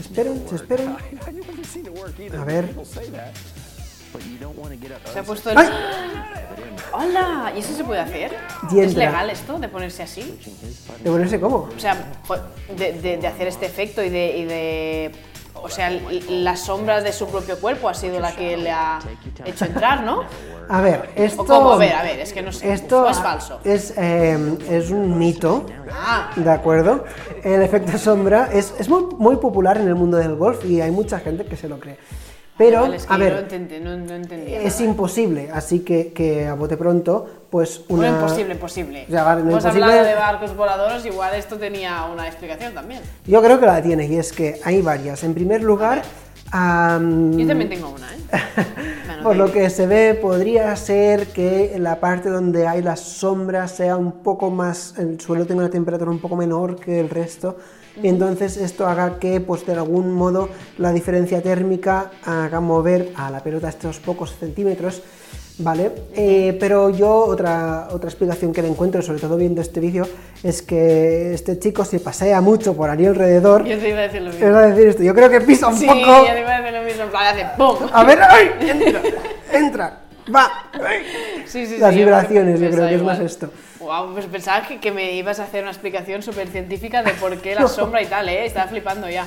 esperan, 0.01 0.41
se 0.48 0.56
esperan. 0.56 0.98
A 2.39 2.44
ver. 2.46 2.74
Se 5.13 5.20
ha 5.20 5.24
puesto 5.24 5.51
el... 5.51 5.58
¡Ay! 5.58 5.68
¡Hola! 6.94 7.53
¿Y 7.56 7.60
eso 7.60 7.75
se 7.75 7.84
puede 7.84 8.00
hacer? 8.00 8.36
Y 8.72 8.79
¿Es 8.79 8.88
entra. 8.89 9.06
legal 9.06 9.29
esto 9.29 9.60
de 9.60 9.70
ponerse 9.70 10.01
así? 10.03 10.39
¿De 11.03 11.10
ponerse 11.12 11.39
cómo? 11.39 11.70
O 11.75 11.79
sea, 11.79 11.96
de, 12.75 12.94
de- 12.94 13.18
de 13.18 13.27
hacer 13.27 13.48
este 13.48 13.68
efecto 13.68 14.03
y 14.03 14.10
de, 14.10 14.38
y 14.38 14.46
de- 14.46 15.12
O 15.63 15.70
sea, 15.70 15.88
l- 15.89 16.22
la 16.44 16.56
sombra 16.56 17.01
de 17.01 17.12
su 17.12 17.28
propio 17.28 17.60
cuerpo 17.60 17.89
ha 17.89 17.94
sido 17.94 18.20
la 18.20 18.36
que 18.36 18.58
le 18.58 18.72
ha 18.72 19.00
hecho 19.46 19.66
entrar, 19.66 20.04
¿no? 20.04 20.24
A 20.70 20.82
ver, 20.82 21.10
esto. 21.16 21.42
¿O 21.42 21.46
cómo? 21.46 21.72
A 21.74 21.78
ver, 21.78 21.94
a 21.94 22.04
ver, 22.04 22.20
es 22.20 22.32
que 22.32 22.42
no 22.42 22.51
sé. 22.51 22.72
Esto 22.72 23.01
¿O 23.04 23.10
es 23.10 23.18
falso? 23.20 23.60
Es, 23.63 23.94
eh, 23.98 24.58
es 24.70 24.92
un 24.92 25.18
mito. 25.18 25.66
Ah, 25.92 26.30
¿De 26.36 26.51
acuerdo? 26.51 27.06
El 27.44 27.62
efecto 27.63 27.98
sombra 27.98 28.50
es, 28.54 28.74
es 28.78 28.88
muy, 28.88 29.06
muy 29.18 29.38
popular 29.38 29.78
en 29.78 29.88
el 29.88 29.96
mundo 29.96 30.18
del 30.18 30.36
golf 30.36 30.63
y 30.66 30.80
hay 30.82 30.92
mucha 30.92 31.20
gente 31.20 31.46
que 31.46 31.56
se 31.58 31.68
lo 31.68 31.80
cree. 31.80 31.98
Pero, 32.60 32.82
vale, 32.82 32.98
es 32.98 33.06
que 33.06 33.13
a 33.13 33.18
ver, 33.18 33.34
entendí, 33.38 33.80
no, 33.80 33.96
no 33.96 34.16
es 34.36 34.82
imposible, 34.82 35.50
así 35.54 35.80
que, 35.80 36.12
que 36.12 36.46
a 36.46 36.56
bote 36.56 36.75
pronto, 36.75 37.25
pues 37.50 37.86
una... 37.88 38.10
Bueno, 38.12 38.20
imposible, 38.20 38.54
imposible. 38.54 39.06
Ya, 39.08 39.24
vale, 39.24 39.44
no 39.44 39.51
Hemos 39.51 39.63
imposible- 39.63 39.84
hablado 39.86 40.04
de 40.04 40.16
barcos 40.16 40.56
voladores, 40.58 41.06
igual 41.06 41.36
esto 41.36 41.56
tenía 41.56 42.04
una 42.04 42.28
explicación 42.28 42.74
también. 42.74 43.00
Yo 43.25 43.42
creo 43.42 43.62
que 43.62 43.66
la 43.66 43.82
tiene 43.82 44.08
y 44.08 44.18
es 44.18 44.34
que 44.34 44.60
hay 44.66 44.82
varias. 44.82 45.24
En 45.24 45.33
primer 45.33 45.64
lugar, 45.64 46.01
am, 46.51 47.31
Yo 47.38 47.48
también 47.48 47.70
tengo 47.70 47.92
una, 47.92 48.14
¿eh? 48.14 48.18
Bueno, 49.07 49.24
por 49.24 49.36
lo 49.38 49.51
que 49.53 49.70
se 49.70 49.88
ve, 49.88 50.14
podría 50.22 50.75
ser 50.75 51.27
que 51.27 51.77
la 51.79 52.01
parte 52.01 52.27
donde 52.27 52.68
hay 52.68 52.81
las 52.81 53.00
sombras 53.00 53.72
sea 53.72 53.96
un 53.96 54.12
poco 54.22 54.51
más, 54.51 54.96
el 54.98 55.18
suelo 55.22 55.46
tenga 55.46 55.62
una 55.62 55.72
temperatura 55.72 56.12
un 56.12 56.20
poco 56.20 56.36
menor 56.36 56.75
que 56.75 57.00
el 57.00 57.10
resto, 57.10 57.55
y 58.03 58.07
entonces 58.07 58.57
esto 58.57 58.88
haga 58.88 59.20
que, 59.20 59.40
pues 59.42 59.66
de 59.66 59.74
algún 59.74 60.14
modo, 60.14 60.50
la 60.77 60.92
diferencia 60.92 61.42
térmica 61.42 62.12
haga 62.25 62.59
mover 62.59 63.12
a 63.16 63.29
la 63.29 63.42
pelota 63.42 63.70
estos 63.70 64.00
pocos 64.00 64.35
centímetros, 64.40 65.01
¿vale? 65.59 65.92
Eh, 66.16 66.55
pero 66.59 66.90
yo, 66.90 67.14
otra, 67.25 67.88
otra 67.92 68.09
explicación 68.09 68.53
que 68.53 68.62
le 68.62 68.70
encuentro, 68.70 69.01
sobre 69.01 69.20
todo 69.20 69.35
viendo 69.38 69.62
este 69.62 69.79
vídeo, 69.79 70.07
es 70.44 70.62
que 70.62 71.33
este 71.33 71.59
chico 71.59 71.83
se 71.85 72.00
pasea 72.00 72.40
mucho 72.42 72.74
por 72.75 72.90
allí 72.90 73.05
alrededor. 73.05 73.66
Yo 73.66 73.77
te 73.77 73.90
iba 73.90 74.00
a 74.00 74.01
decir 74.03 74.22
lo 74.22 74.31
mismo. 74.31 74.57
decir 74.59 74.88
esto, 74.88 75.03
yo 75.03 75.14
creo 75.14 75.29
que 75.29 75.42
pisa 75.42 75.68
un 75.68 75.75
Sí, 75.77 75.85
poco. 75.85 76.00
yo 76.00 76.33
te 76.33 76.40
iba 76.42 76.55
a 76.55 76.62
decir 76.62 76.74
lo 76.79 76.83
mismo. 76.85 77.03
en 77.03 77.09
plan, 77.09 77.27
hace 77.35 77.46
¡pum! 77.57 77.75
A 77.92 78.03
ver, 78.03 78.20
¡ay! 78.22 78.50
Entra, 78.62 79.01
entra, 79.51 80.00
va. 80.33 80.50
¡ay! 80.74 81.03
Sí, 81.46 81.66
sí, 81.66 81.75
sí, 81.75 81.77
Las 81.81 81.94
yo 81.94 82.00
vibraciones, 82.00 82.59
yo 82.59 82.70
creo 82.72 82.88
que 82.88 82.96
es 82.96 83.03
más 83.03 83.20
esto. 83.20 83.50
Wow, 83.79 84.13
pues 84.13 84.25
pensaba 84.25 84.68
que, 84.68 84.79
que 84.79 84.92
me 84.92 85.13
ibas 85.13 85.39
a 85.39 85.44
hacer 85.44 85.61
una 85.63 85.72
explicación 85.72 86.22
súper 86.22 86.48
científica 86.50 87.01
de 87.03 87.13
por 87.13 87.37
qué 87.37 87.55
la 87.55 87.68
sombra 87.70 88.01
y 88.01 88.07
tal, 88.07 88.27
¿eh? 88.29 88.46
Estaba 88.46 88.68
flipando 88.68 89.09
ya. 89.09 89.25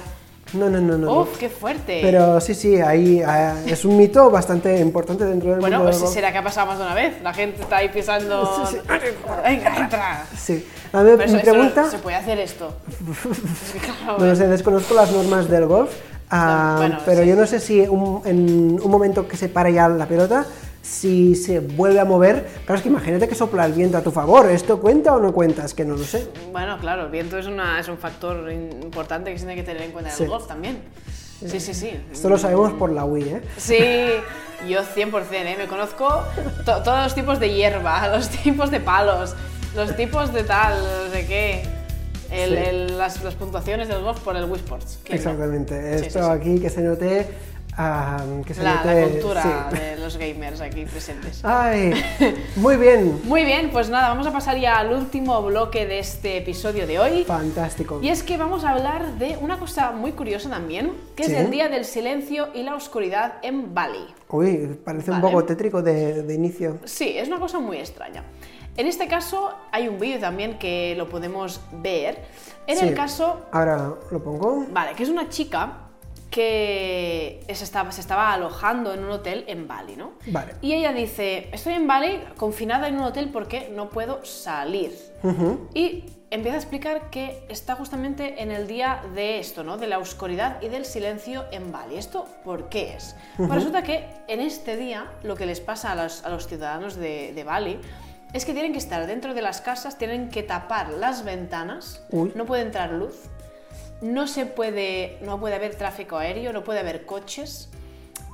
No, 0.53 0.69
no, 0.69 0.79
no, 0.83 0.99
no. 0.99 1.07
no. 1.07 1.21
Uf, 1.23 1.39
qué 1.39 1.49
fuerte. 1.49 2.01
Pero 2.03 2.39
sí, 2.39 2.55
sí, 2.55 2.77
ahí 2.79 3.23
ah, 3.27 3.55
es 3.67 3.87
un 3.87 3.97
mito 3.97 4.31
bastante 4.31 4.79
importante 4.81 5.25
dentro 5.25 5.51
del 5.53 5.61
bueno, 5.61 5.79
mundo 5.79 5.89
pues 5.91 5.97
del 5.97 6.05
golf. 6.05 6.15
será 6.15 6.31
que 6.31 6.37
ha 6.39 6.43
pasado 6.45 6.67
más 6.67 6.79
de 6.79 6.85
una 6.85 6.95
vez. 6.95 7.23
La 7.23 7.33
gente 7.33 7.63
está 7.63 7.79
ahí 7.79 7.89
pisando. 7.89 8.67
Sí, 8.67 8.77
sí. 8.77 8.89
Venga, 9.43 9.77
entra. 9.79 10.27
Sí. 10.37 10.67
A 10.93 11.03
ver, 11.03 11.27
mi 11.27 11.33
no- 11.33 11.41
pregunta, 11.41 11.91
¿Se 11.91 11.99
puede 11.99 12.17
hacer 12.17 12.39
esto? 12.39 12.75
Es 13.31 13.73
que, 13.73 13.79
claro, 13.79 14.19
no 14.19 14.37
sé, 14.37 14.47
desconozco 14.47 14.93
las 14.93 15.11
normas 15.11 15.49
del 15.49 15.65
golf, 15.65 15.91
ah, 16.29 16.73
No, 16.75 16.79
bueno, 16.81 16.99
pero 17.07 17.23
sí. 17.23 17.29
yo 17.29 17.35
no 17.37 17.47
sé 17.47 17.59
si 17.59 17.81
un- 17.81 18.21
en 18.27 18.79
un 18.83 18.91
momento 18.91 19.27
que 19.27 19.39
se 19.39 19.49
para 19.49 19.71
ya 19.71 19.89
la 19.89 20.05
pelota, 20.05 20.45
si 20.83 21.35
se 21.37 21.61
vuelve 21.61 22.01
a 22.01 22.05
mover, 22.05 22.47
claro, 22.67 22.75
es 22.77 22.83
que 22.83 22.89
imagínate 22.89 23.29
que 23.29 23.35
sopla 23.35 23.65
el 23.67 23.73
viento 23.73 23.97
a 23.99 24.03
tu 24.03 24.11
favor, 24.11 24.51
¿esto 24.51 24.81
cuenta 24.81 25.15
o 25.15 25.21
no 25.21 25.33
cuenta? 25.33 25.65
Es 25.65 25.75
que 25.75 25.85
no 25.85 25.97
lo 25.97 26.05
sé. 26.05 26.27
Bueno, 26.51 26.77
claro, 26.79 27.05
el 27.05 27.11
viento 27.11 27.39
es, 27.39 27.47
una, 27.47 27.79
es 27.79 27.89
un 27.89 27.99
factor 27.99 28.51
importante 28.53 29.33
que 29.33 29.39
se 29.39 29.47
tiene 29.47 29.61
que 29.61 29.67
tener 29.67 29.83
en 29.83 29.93
cuenta 29.93 30.11
en 30.11 30.17
Sí. 30.17 30.25
el 30.25 30.29
golf 30.29 30.47
también. 30.47 30.79
Sí, 31.47 31.59
sí, 31.61 31.75
sí. 31.75 31.91
Esto 32.13 32.29
lo 32.29 32.39
sabemos 32.39 32.73
por 32.75 32.91
la 32.93 33.05
Wii, 33.05 33.29
¿eh? 33.29 33.43
Sí, 33.57 33.79
yo 34.69 34.81
100%, 34.83 35.13
¿eh? 35.33 35.55
Me 35.59 35.67
conozco 35.67 36.23
to- 36.65 36.83
todos 36.83 37.03
los 37.05 37.15
tipos 37.15 37.41
de 37.41 37.53
hierba, 37.53 38.07
los 38.17 38.29
tipos 38.29 38.71
de 38.71 38.79
palos, 38.81 39.35
los 39.75 39.97
tipos 39.97 40.33
de 40.33 40.45
tal, 40.45 40.75
no 41.07 41.13
sé 41.13 41.27
qué. 41.27 41.63
El- 42.31 42.51
Sí. 42.51 42.57
el- 42.57 42.99
las, 42.99 43.23
las 43.25 43.35
puntuaciones 43.35 43.89
del 43.89 44.03
golf 44.03 44.21
por 44.21 44.37
el 44.37 44.45
Wii 44.45 44.55
Sports. 44.61 44.99
¿quién 45.05 45.17
no? 45.17 45.31
Exactamente. 45.31 45.99
Sí, 45.99 46.07
Esto 46.07 46.21
sí, 46.21 46.25
sí. 46.25 46.31
aquí 46.31 46.61
que 46.61 46.71
se 46.71 46.81
note, 46.81 47.27
ah, 47.77 48.23
que 48.47 48.55
se 48.55 48.63
La, 48.63 48.77
note, 48.77 48.95
la 49.03 49.09
cultura 49.09 49.69
sí. 49.73 49.79
de 49.79 49.97
los 49.99 50.17
gamers 50.17 50.61
aquí 50.61 50.85
presentes. 50.85 51.41
Ay, 51.45 51.93
muy 52.57 52.77
bien, 52.77 53.21
Muy 53.25 53.45
bien, 53.45 53.71
pues 53.71 53.89
nada, 53.91 54.09
vamos 54.09 54.27
a 54.27 54.33
pasar 54.33 54.59
ya 54.59 54.79
al 54.79 54.93
último 54.93 55.41
bloque 55.43 55.87
de 55.87 55.99
este 55.99 56.37
episodio 56.39 56.87
de 56.87 56.99
hoy. 56.99 57.25
fantástico. 57.25 58.01
Y 58.03 58.09
es 58.09 58.23
que 58.23 58.37
vamos 58.37 58.65
a 58.65 58.71
hablar 58.71 59.15
de 59.19 59.37
una 59.41 59.59
cosa 59.59 59.93
muy 59.93 60.13
curiosa 60.13 60.49
también, 60.51 60.93
que 61.17 61.25
Sí. 61.25 61.33
es 61.33 61.39
el 61.41 61.51
Día 61.51 61.69
del 61.69 61.85
Silencio 61.85 62.49
y 62.55 62.63
la 62.63 62.75
Oscuridad 62.75 63.35
en 63.43 63.75
Bali. 63.75 64.07
Uy, 64.29 64.79
parece 64.85 65.11
un 65.11 65.21
poco 65.21 65.45
tétrico 65.45 65.83
de, 65.83 66.23
de 66.23 66.35
inicio. 66.35 66.79
Sí, 66.85 67.17
es 67.17 67.29
una 67.29 67.39
cosa 67.39 67.59
muy 67.59 67.79
extraña. 67.79 68.25
En 68.77 68.87
este 68.87 69.07
caso 69.07 69.53
hay 69.71 69.87
un 69.89 69.99
vídeo 70.01 70.19
también 70.19 70.59
que 70.59 70.95
lo 70.97 71.07
podemos 71.09 71.61
ver. 71.73 72.25
En 72.67 72.79
Sí. 72.79 72.87
el 72.89 72.95
caso, 72.95 73.45
Ahora 73.53 73.93
lo 74.11 74.23
pongo. 74.23 74.65
vale, 74.73 74.93
que 74.95 75.03
es 75.03 75.11
una 75.11 75.29
chica 75.29 75.91
que 76.33 77.45
se 77.47 77.63
estaba, 77.63 77.93
se 77.93 78.01
estaba 78.01 78.33
alojando 78.33 78.95
en 78.95 79.05
un 79.05 79.11
hotel 79.11 79.45
en 79.49 79.69
Bali, 79.69 79.97
¿no? 79.97 80.15
Vale. 80.29 80.55
Y 80.63 80.73
ella 80.73 80.95
dice, 80.95 81.51
estoy 81.53 81.75
en 81.75 81.87
Bali 81.87 82.21
confinada 82.39 82.89
en 82.89 82.97
un 82.97 83.03
hotel 83.03 83.29
porque 83.31 83.71
no 83.73 83.91
puedo 83.91 84.25
salir. 84.25 84.93
Y 85.75 86.05
empieza 86.31 86.57
a 86.57 86.61
explicar 86.61 87.11
que 87.11 87.45
está 87.51 87.77
justamente 87.77 88.43
en 88.43 88.51
el 88.51 88.67
día 88.67 89.03
de 89.15 89.41
esto, 89.41 89.63
¿no? 89.63 89.77
De 89.77 89.87
la 89.87 89.99
oscuridad 89.99 90.61
y 90.63 90.69
del 90.69 90.87
silencio 90.87 91.45
en 91.53 91.71
Bali. 91.71 91.99
¿Esto 91.99 92.27
por 92.45 92.71
qué 92.71 92.95
es? 92.95 93.15
Pues 93.37 93.51
resulta 93.51 93.83
que 93.83 94.07
en 94.27 94.41
este 94.41 94.79
día 94.79 95.13
lo 95.23 95.37
que 95.37 95.45
les 95.45 95.61
pasa 95.61 95.93
a 95.93 95.95
los, 95.95 96.25
a 96.25 96.31
los 96.31 96.47
ciudadanos 96.47 96.97
de, 96.97 97.35
de 97.35 97.45
Bali 97.45 97.79
es 98.33 98.47
que 98.47 98.55
tienen 98.55 98.73
que 98.73 98.79
estar 98.79 99.07
dentro 99.07 99.35
de 99.35 99.43
las 99.43 99.61
casas, 99.61 99.99
tienen 99.99 100.31
que 100.31 100.43
tapar 100.43 100.89
las 100.89 101.25
ventanas, 101.25 102.03
Uy. 102.11 102.33
no 102.35 102.47
puede 102.47 102.63
entrar 102.63 102.91
luz, 102.91 103.29
no 104.03 104.27
se 104.27 104.45
puede, 104.47 105.17
no 105.23 105.41
puede 105.41 105.55
haber 105.55 105.75
tráfico 105.77 106.19
aéreo, 106.19 106.53
no 106.53 106.63
puede 106.65 106.81
haber 106.81 107.07
coches. 107.07 107.71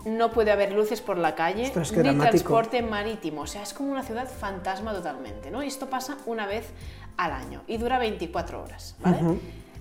no 0.05 0.31
puede 0.31 0.51
haber 0.53 0.73
luces 0.73 1.01
por 1.01 1.19
la 1.19 1.35
calle 1.35 1.65
Ostras, 1.65 1.93
ni 1.93 1.99
dramático. 1.99 2.31
transporte 2.31 2.83
marítimo. 2.83 3.43
O 3.43 3.47
sea, 3.47 3.63
es 3.63 3.75
como 3.75 3.93
una 3.93 4.03
ciudad 4.03 4.29
fantasma 4.29 4.93
totalmente, 4.95 5.51
¿no? 5.51 5.63
Y 5.63 5.67
esto 5.67 5.91
pasa 5.91 6.17
una 6.25 6.47
vez 6.47 6.67
al 7.17 7.33
año 7.33 7.63
y 7.67 7.77
dura 7.77 7.99
24 7.99 8.63
horas, 8.63 8.95
¿vale? 9.01 9.19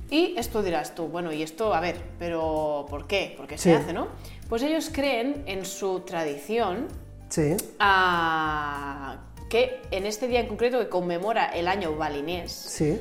Y 0.10 0.36
esto 0.38 0.64
dirás 0.64 0.96
tú, 0.96 1.08
bueno, 1.08 1.32
y 1.32 1.44
esto, 1.44 1.74
a 1.74 1.80
ver, 1.80 1.98
pero 2.20 2.86
¿por 2.90 3.08
qué? 3.08 3.34
¿Por 3.38 3.46
qué 3.48 3.58
se 3.58 3.76
hace, 3.76 3.94
no? 3.94 4.08
Pues 4.50 4.64
ellos 4.64 4.90
creen 4.92 5.44
en 5.46 5.66
su 5.66 6.02
tradición 6.02 6.88
Sí, 7.30 7.56
ah, 7.80 9.18
que 9.50 9.82
en 9.92 10.06
este 10.06 10.28
día 10.28 10.40
en 10.40 10.48
concreto 10.48 10.80
que 10.80 10.90
conmemora 10.90 11.48
el 11.48 11.68
año 11.68 11.96
balinés, 11.96 12.52
sí. 12.52 13.00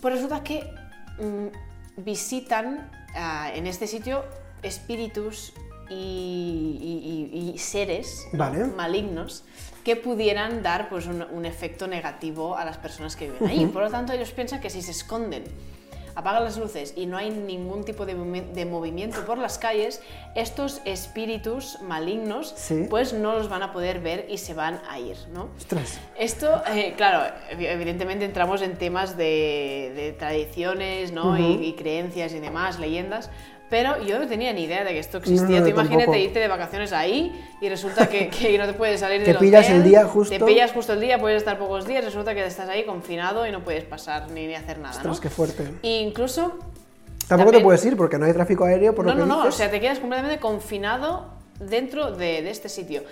pues 0.00 0.14
resulta 0.14 0.42
que 0.42 0.70
mm, 1.18 1.46
visitan 1.96 2.90
ah, 3.14 3.50
en 3.54 3.66
este 3.66 3.86
sitio 3.86 4.24
espíritus 4.62 5.52
y, 5.88 5.94
y- 5.94 7.30
y- 7.38 7.50
y 7.54 7.58
seres 7.58 8.26
malignos 8.76 9.44
que 9.84 9.94
pudieran 9.96 10.62
dar 10.62 10.88
pues, 10.88 11.06
un, 11.06 11.22
un 11.22 11.46
efecto 11.46 11.86
negativo 11.86 12.56
a 12.56 12.64
las 12.64 12.76
personas 12.76 13.14
que 13.14 13.30
viven 13.30 13.48
ahí. 13.48 13.66
Por 13.66 13.82
lo 13.84 13.90
tanto, 13.90 14.12
ellos 14.12 14.32
piensan 14.32 14.60
que 14.60 14.68
si 14.68 14.82
se 14.82 14.90
esconden, 14.90 15.44
apagan 16.16 16.42
las 16.44 16.56
luces 16.58 16.94
y 16.96 17.06
no 17.06 17.16
hay 17.16 17.30
ningún 17.30 17.84
tipo 17.84 18.04
de, 18.06 18.14
de 18.14 18.64
movimiento 18.64 19.24
por 19.24 19.38
las 19.38 19.58
calles, 19.58 20.02
estos 20.34 20.80
espíritus 20.84 21.78
malignos 21.82 22.54
Sí. 22.56 22.86
pues 22.90 23.12
no 23.12 23.34
los 23.34 23.48
van 23.48 23.62
a 23.62 23.72
poder 23.72 24.00
ver 24.00 24.26
y 24.28 24.38
se 24.38 24.54
van 24.54 24.80
a 24.88 24.98
ir, 24.98 25.16
¿no? 25.32 25.50
Ostras. 25.56 26.00
Esto, 26.18 26.62
eh, 26.74 26.94
claro, 26.96 27.32
evi- 27.52 27.68
evidentemente 27.68 28.24
entramos 28.24 28.62
en 28.62 28.76
temas 28.76 29.16
de, 29.16 29.92
de 29.94 30.12
tradiciones, 30.18 31.12
¿no? 31.12 31.38
y, 31.38 31.66
y 31.66 31.72
creencias 31.74 32.32
y 32.32 32.40
demás, 32.40 32.78
leyendas, 32.78 33.30
pero 33.68 34.00
yo 34.02 34.18
no 34.18 34.26
tenía 34.26 34.52
ni 34.52 34.64
idea 34.64 34.84
de 34.84 34.90
que 34.90 34.98
esto 35.00 35.18
existía. 35.18 35.58
No, 35.58 35.64
Tú 35.64 35.70
imagínate 35.70 36.04
tampoco. 36.04 36.18
irte 36.18 36.38
de 36.38 36.48
vacaciones 36.48 36.92
ahí 36.92 37.44
y 37.60 37.68
resulta 37.68 38.08
que, 38.08 38.28
que 38.30 38.56
no 38.58 38.66
te 38.66 38.74
puedes 38.74 39.00
salir 39.00 39.20
Te 39.24 39.32
del 39.32 39.38
pillas 39.38 39.64
hotel, 39.66 39.76
el 39.78 39.84
día 39.84 40.04
justo. 40.04 40.36
Te 40.38 40.44
pillas 40.44 40.72
justo 40.72 40.92
el 40.92 41.00
día, 41.00 41.18
puedes 41.18 41.38
estar 41.38 41.58
pocos 41.58 41.86
días, 41.86 42.04
resulta 42.04 42.34
que 42.34 42.44
estás 42.46 42.68
ahí 42.68 42.84
confinado 42.84 43.46
y 43.46 43.52
no 43.52 43.64
puedes 43.64 43.84
pasar 43.84 44.30
ni, 44.30 44.46
ni 44.46 44.54
hacer 44.54 44.78
nada, 44.78 44.94
Ostras, 44.96 45.16
¿no? 45.16 45.20
qué 45.22 45.30
fuerte. 45.30 45.68
E 45.82 46.00
incluso 46.02 46.58
Tampoco 47.28 47.50
te 47.52 47.60
puedes 47.60 47.84
ir 47.84 47.96
porque 47.96 48.18
no 48.18 48.26
hay 48.26 48.32
tráfico 48.32 48.64
aéreo, 48.64 48.94
por 48.94 49.04
no, 49.04 49.12
lo 49.12 49.16
que 49.16 49.28
no, 49.28 49.34
no, 49.34 49.40
o 49.40 49.44
dices. 49.46 49.56
sea, 49.56 49.70
te 49.70 49.80
quedas 49.80 49.98
completamente 49.98 50.38
confinado 50.40 51.26
dentro 51.58 52.12
de, 52.12 52.42
de 52.42 52.50
este 52.50 52.68
sitio. 52.68 53.02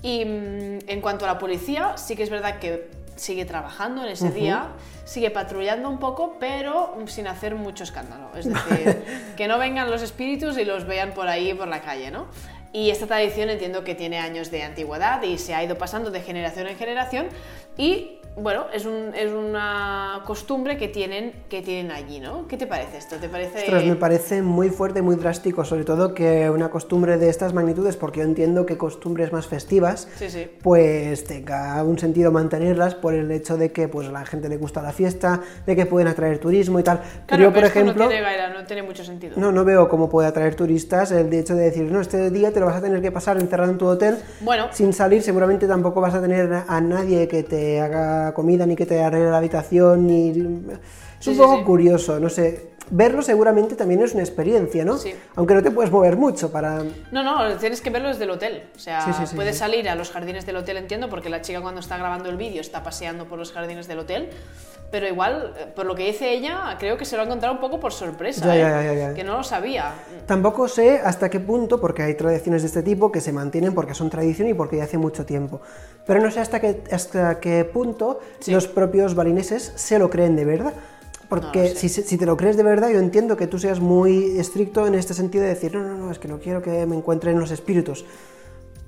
Y 0.00 0.24
mm, 0.24 0.78
en 0.86 1.00
cuanto 1.02 1.24
a 1.26 1.28
la 1.28 1.38
policía, 1.38 1.96
sí 1.98 2.16
que 2.16 2.22
es 2.22 2.30
verdad 2.30 2.60
que 2.60 2.88
sigue 3.18 3.44
trabajando 3.44 4.02
en 4.02 4.08
ese 4.08 4.30
día, 4.30 4.68
sigue 5.04 5.30
patrullando 5.30 5.88
un 5.88 5.98
poco, 5.98 6.36
pero 6.38 6.96
sin 7.06 7.26
hacer 7.26 7.54
mucho 7.54 7.84
escándalo. 7.84 8.30
Es 8.36 8.46
decir, 8.46 9.04
que 9.36 9.48
no 9.48 9.58
vengan 9.58 9.90
los 9.90 10.02
espíritus 10.02 10.56
y 10.58 10.64
los 10.64 10.86
vean 10.86 11.12
por 11.12 11.28
ahí, 11.28 11.52
por 11.54 11.68
la 11.68 11.80
calle, 11.80 12.10
¿no? 12.10 12.26
Y 12.72 12.90
esta 12.90 13.06
tradición 13.06 13.48
entiendo 13.50 13.82
que 13.82 13.94
tiene 13.94 14.18
años 14.18 14.50
de 14.50 14.62
antigüedad 14.62 15.22
y 15.22 15.38
se 15.38 15.54
ha 15.54 15.64
ido 15.64 15.78
pasando 15.78 16.10
de 16.10 16.20
generación 16.20 16.66
en 16.66 16.76
generación 16.76 17.28
y 17.78 18.17
bueno, 18.40 18.66
es, 18.72 18.86
un- 18.86 19.14
es 19.14 19.32
una 19.32 20.22
costumbre 20.26 20.76
que 20.76 20.88
tienen, 20.88 21.32
que 21.48 21.62
tienen 21.62 21.90
allí, 21.92 22.20
¿no? 22.20 22.46
¿Qué 22.48 22.56
te 22.56 22.66
parece 22.66 22.98
esto? 22.98 23.16
¿Te 23.16 23.28
parece...? 23.28 23.58
Ostras, 23.58 23.84
me 23.84 23.96
parece 23.96 24.42
muy 24.42 24.70
fuerte 24.70 25.02
muy 25.02 25.16
drástico, 25.16 25.64
sobre 25.64 25.84
todo 25.84 26.14
que 26.14 26.48
una 26.50 26.70
costumbre 26.70 27.18
de 27.18 27.28
estas 27.28 27.52
magnitudes, 27.54 27.96
porque 27.96 28.20
yo 28.20 28.26
entiendo 28.26 28.66
que 28.66 28.76
costumbres 28.76 29.32
más 29.32 29.46
festivas, 29.46 30.08
Sí, 30.16 30.30
sí. 30.30 30.46
pues 30.62 31.24
tenga 31.24 31.82
un 31.82 31.98
sentido 31.98 32.32
mantenerlas 32.32 32.94
por 32.94 33.14
el 33.14 33.30
hecho 33.30 33.56
de 33.56 33.72
que 33.72 33.88
pues 33.88 34.08
a 34.08 34.12
la 34.12 34.24
gente 34.26 34.48
le 34.48 34.56
gusta 34.56 34.82
la 34.82 34.92
fiesta, 34.92 35.40
de 35.66 35.76
que 35.76 35.86
pueden 35.86 36.08
atraer 36.08 36.38
turismo 36.38 36.78
y 36.80 36.82
tal. 36.82 36.98
Pero 36.98 37.26
Claro, 37.26 37.42
yo, 37.42 37.48
por 37.48 37.54
pero 37.54 37.66
esto 37.68 37.78
ejemplo, 37.80 38.04
no 38.04 38.08
tiene, 38.10 38.24
gaira- 38.24 38.52
no 38.52 38.64
tiene 38.64 38.82
mucho 38.82 39.04
sentido. 39.04 39.34
no, 39.36 39.52
no 39.52 39.64
veo 39.64 39.88
cómo 39.88 40.08
puede 40.08 40.28
atraer 40.28 40.54
turistas 40.54 41.10
el 41.12 41.32
hecho 41.32 41.54
de 41.54 41.64
decir, 41.64 41.90
no, 41.90 42.00
este 42.00 42.30
día 42.30 42.52
te 42.52 42.60
lo 42.60 42.66
vas 42.66 42.76
a 42.76 42.80
tener 42.80 43.00
que 43.02 43.10
pasar 43.12 43.38
encerrado 43.38 43.70
en 43.72 43.78
tu 43.78 43.86
hotel 43.86 44.16
Bueno. 44.40 44.66
sin 44.72 44.92
salir, 44.92 45.22
seguramente 45.22 45.66
tampoco 45.66 46.00
vas 46.00 46.14
a 46.14 46.20
tener 46.20 46.52
a 46.66 46.80
nadie 46.80 47.28
que 47.28 47.42
te 47.42 47.80
haga 47.80 48.27
comida 48.34 48.66
ni 48.66 48.76
que 48.76 48.86
te 48.86 49.02
arregle 49.02 49.30
la 49.30 49.38
habitación, 49.38 50.06
ni... 50.06 50.30
Es 50.30 51.24
Sí, 51.24 51.30
un 51.30 51.36
poco 51.36 51.58
sí. 51.58 51.64
curioso, 51.64 52.20
no 52.20 52.28
sé. 52.28 52.70
Verlo 52.90 53.20
seguramente 53.22 53.74
también 53.74 54.00
es 54.02 54.14
una 54.14 54.22
experiencia, 54.22 54.84
¿no? 54.84 54.96
Sí. 54.96 55.12
Aunque 55.34 55.52
no 55.54 55.62
te 55.62 55.70
puedes 55.70 55.90
mover 55.90 56.16
mucho 56.16 56.50
para... 56.50 56.82
No, 57.12 57.22
no, 57.22 57.56
tienes 57.56 57.80
que 57.82 57.90
verlo 57.90 58.08
desde 58.08 58.24
el 58.24 58.30
hotel. 58.30 58.62
O 58.74 58.78
sea, 58.78 59.04
puedes 59.34 59.58
salir 59.58 59.88
a 59.90 59.94
los 59.94 60.10
jardines 60.10 60.46
del 60.46 60.56
hotel, 60.56 60.78
entiendo, 60.78 61.10
porque 61.10 61.28
la 61.28 61.42
chica 61.42 61.60
cuando 61.60 61.80
está 61.80 61.98
grabando 61.98 62.30
el 62.30 62.36
vídeo 62.36 62.60
está 62.60 62.82
paseando 62.82 63.26
por 63.26 63.38
los 63.38 63.52
jardines 63.52 63.88
del 63.88 63.98
hotel. 63.98 64.30
Pero 64.90 65.06
igual, 65.06 65.54
eh, 65.58 65.66
por 65.76 65.84
lo 65.84 65.94
que 65.94 66.06
dice 66.06 66.32
ella, 66.32 66.76
creo 66.78 66.96
que 66.96 67.04
se 67.04 67.14
lo 67.16 67.22
ha 67.22 67.24
encontrado 67.26 67.54
un 67.54 67.60
poco 67.60 67.78
por 67.78 67.92
sorpresa. 67.92 68.46
Ya, 68.46 68.56
¿eh? 68.56 68.60
ya, 68.60 68.82
ya, 68.82 68.94
ya. 69.08 69.14
Que 69.14 69.22
no 69.22 69.36
lo 69.36 69.44
sabía. 69.44 69.92
Tampoco 70.26 70.66
sé 70.66 71.00
hasta 71.04 71.28
qué 71.28 71.40
punto, 71.40 71.78
porque 71.80 72.02
hay 72.02 72.14
tradiciones 72.14 72.62
de 72.62 72.68
este 72.68 72.82
tipo 72.82 73.12
que 73.12 73.20
se 73.20 73.32
mantienen 73.32 73.74
porque 73.74 73.94
son 73.94 74.08
tradición 74.08 74.48
y 74.48 74.54
porque 74.54 74.78
ya 74.78 74.84
hace 74.84 74.96
mucho 74.96 75.26
tiempo. 75.26 75.60
Pero 76.06 76.20
no 76.20 76.30
sé 76.30 76.40
hasta 76.40 76.58
qué, 76.60 76.82
hasta 76.90 77.38
qué 77.38 77.64
punto 77.66 78.20
Sí. 78.40 78.50
los 78.50 78.66
propios 78.66 79.14
balineses 79.14 79.72
se 79.76 79.98
lo 79.98 80.08
creen 80.08 80.36
de 80.36 80.44
verdad. 80.46 80.72
Porque 81.28 81.58
No 81.58 81.64
lo 81.64 81.70
sé. 81.74 81.88
si, 81.90 82.02
si 82.02 82.16
te 82.16 82.24
lo 82.24 82.38
crees 82.38 82.56
de 82.56 82.62
verdad, 82.62 82.88
yo 82.88 82.98
entiendo 82.98 83.36
que 83.36 83.46
tú 83.46 83.58
seas 83.58 83.80
muy 83.80 84.38
estricto 84.38 84.86
en 84.86 84.94
este 84.94 85.12
sentido 85.12 85.44
de 85.44 85.50
decir, 85.50 85.74
no, 85.74 85.82
no, 85.82 85.94
no, 85.98 86.10
es 86.10 86.18
que 86.18 86.28
no 86.28 86.38
quiero 86.38 86.62
que 86.62 86.86
me 86.86 86.96
encuentren 86.96 87.38
los 87.38 87.50
espíritus. 87.50 88.06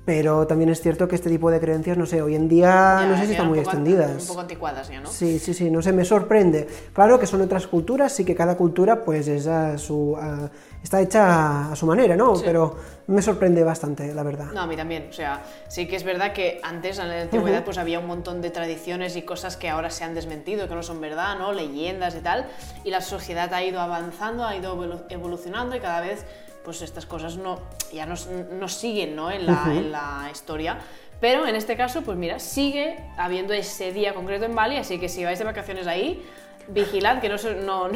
Pero 0.03 0.47
también 0.47 0.69
es 0.71 0.81
cierto 0.81 1.07
que 1.07 1.13
este 1.15 1.29
tipo 1.29 1.51
de 1.51 1.59
creencias, 1.59 1.95
no 1.95 2.07
sé, 2.07 2.23
hoy 2.23 2.33
en 2.35 2.49
día 2.49 3.01
Ya, 3.01 3.05
no 3.05 3.15
sé 3.17 3.25
si 3.27 3.31
están 3.33 3.47
muy 3.47 3.59
poco- 3.59 3.69
extendidas. 3.69 4.21
Un 4.23 4.27
poco 4.27 4.39
anticuadas 4.41 4.89
ya, 4.89 4.99
¿no? 4.99 5.07
Sí, 5.07 5.37
sí, 5.37 5.53
sí, 5.53 5.69
no 5.69 5.81
sé, 5.83 5.93
me 5.93 6.03
sorprende. 6.05 6.67
Claro 6.91 7.19
que 7.19 7.27
son 7.27 7.39
otras 7.41 7.67
culturas, 7.67 8.11
sí 8.11 8.25
que 8.25 8.33
cada 8.33 8.57
cultura 8.57 9.03
pues 9.03 9.27
es 9.27 9.45
a 9.45 9.77
su, 9.77 10.17
a- 10.19 10.49
está 10.83 10.99
hecha 11.01 11.71
a 11.71 11.75
su 11.75 11.85
manera, 11.85 12.15
¿no? 12.15 12.33
Pero 12.43 12.75
me 13.05 13.21
sorprende 13.21 13.63
bastante, 13.63 14.11
la 14.11 14.23
verdad. 14.23 14.47
No, 14.51 14.61
a 14.61 14.67
mí 14.67 14.75
también. 14.75 15.05
O 15.09 15.13
sea, 15.13 15.43
sí 15.67 15.87
que 15.87 15.97
es 15.97 16.03
verdad 16.03 16.33
que 16.33 16.59
antes, 16.63 16.97
en 16.97 17.07
la 17.07 17.21
antigüedad, 17.21 17.63
pues 17.63 17.77
había 17.77 17.99
un 17.99 18.07
montón 18.07 18.41
de 18.41 18.49
tradiciones 18.49 19.15
y 19.15 19.21
cosas 19.21 19.55
que 19.55 19.69
ahora 19.69 19.91
se 19.91 20.03
han 20.03 20.15
desmentido, 20.15 20.67
que 20.67 20.73
no 20.73 20.81
son 20.81 20.99
verdad, 20.99 21.37
¿no? 21.37 21.53
Leyendas 21.53 22.15
y 22.15 22.21
tal. 22.21 22.47
Y 22.83 22.89
la 22.89 23.01
sociedad 23.01 23.53
ha 23.53 23.63
ido 23.63 23.79
avanzando, 23.79 24.45
ha 24.45 24.55
ido 24.55 24.75
evolu- 24.75 25.03
evolucionando 25.09 25.75
y 25.75 25.79
cada 25.79 26.01
vez, 26.01 26.25
pues 26.63 26.81
estas 26.81 27.05
cosas 27.05 27.37
no, 27.37 27.59
ya 27.93 28.05
no, 28.05 28.13
s- 28.15 28.45
no 28.51 28.67
siguen, 28.67 29.15
¿no? 29.15 29.31
En 29.31 29.45
la, 29.45 29.63
en 29.67 29.91
la 29.91 30.29
historia. 30.31 30.77
Pero 31.19 31.45
en 31.47 31.55
este 31.55 31.75
caso, 31.77 32.01
pues 32.01 32.17
mira, 32.17 32.39
sigue 32.39 32.97
habiendo 33.17 33.53
ese 33.53 33.91
día 33.93 34.13
concreto 34.13 34.45
en 34.45 34.55
Bali, 34.55 34.77
así 34.77 34.99
que 34.99 35.07
si 35.09 35.23
vais 35.23 35.37
de 35.37 35.45
vacaciones 35.45 35.85
ahí, 35.87 36.23
vigilad 36.67 37.19
que 37.21 37.29
no, 37.29 37.35
no, 37.65 37.89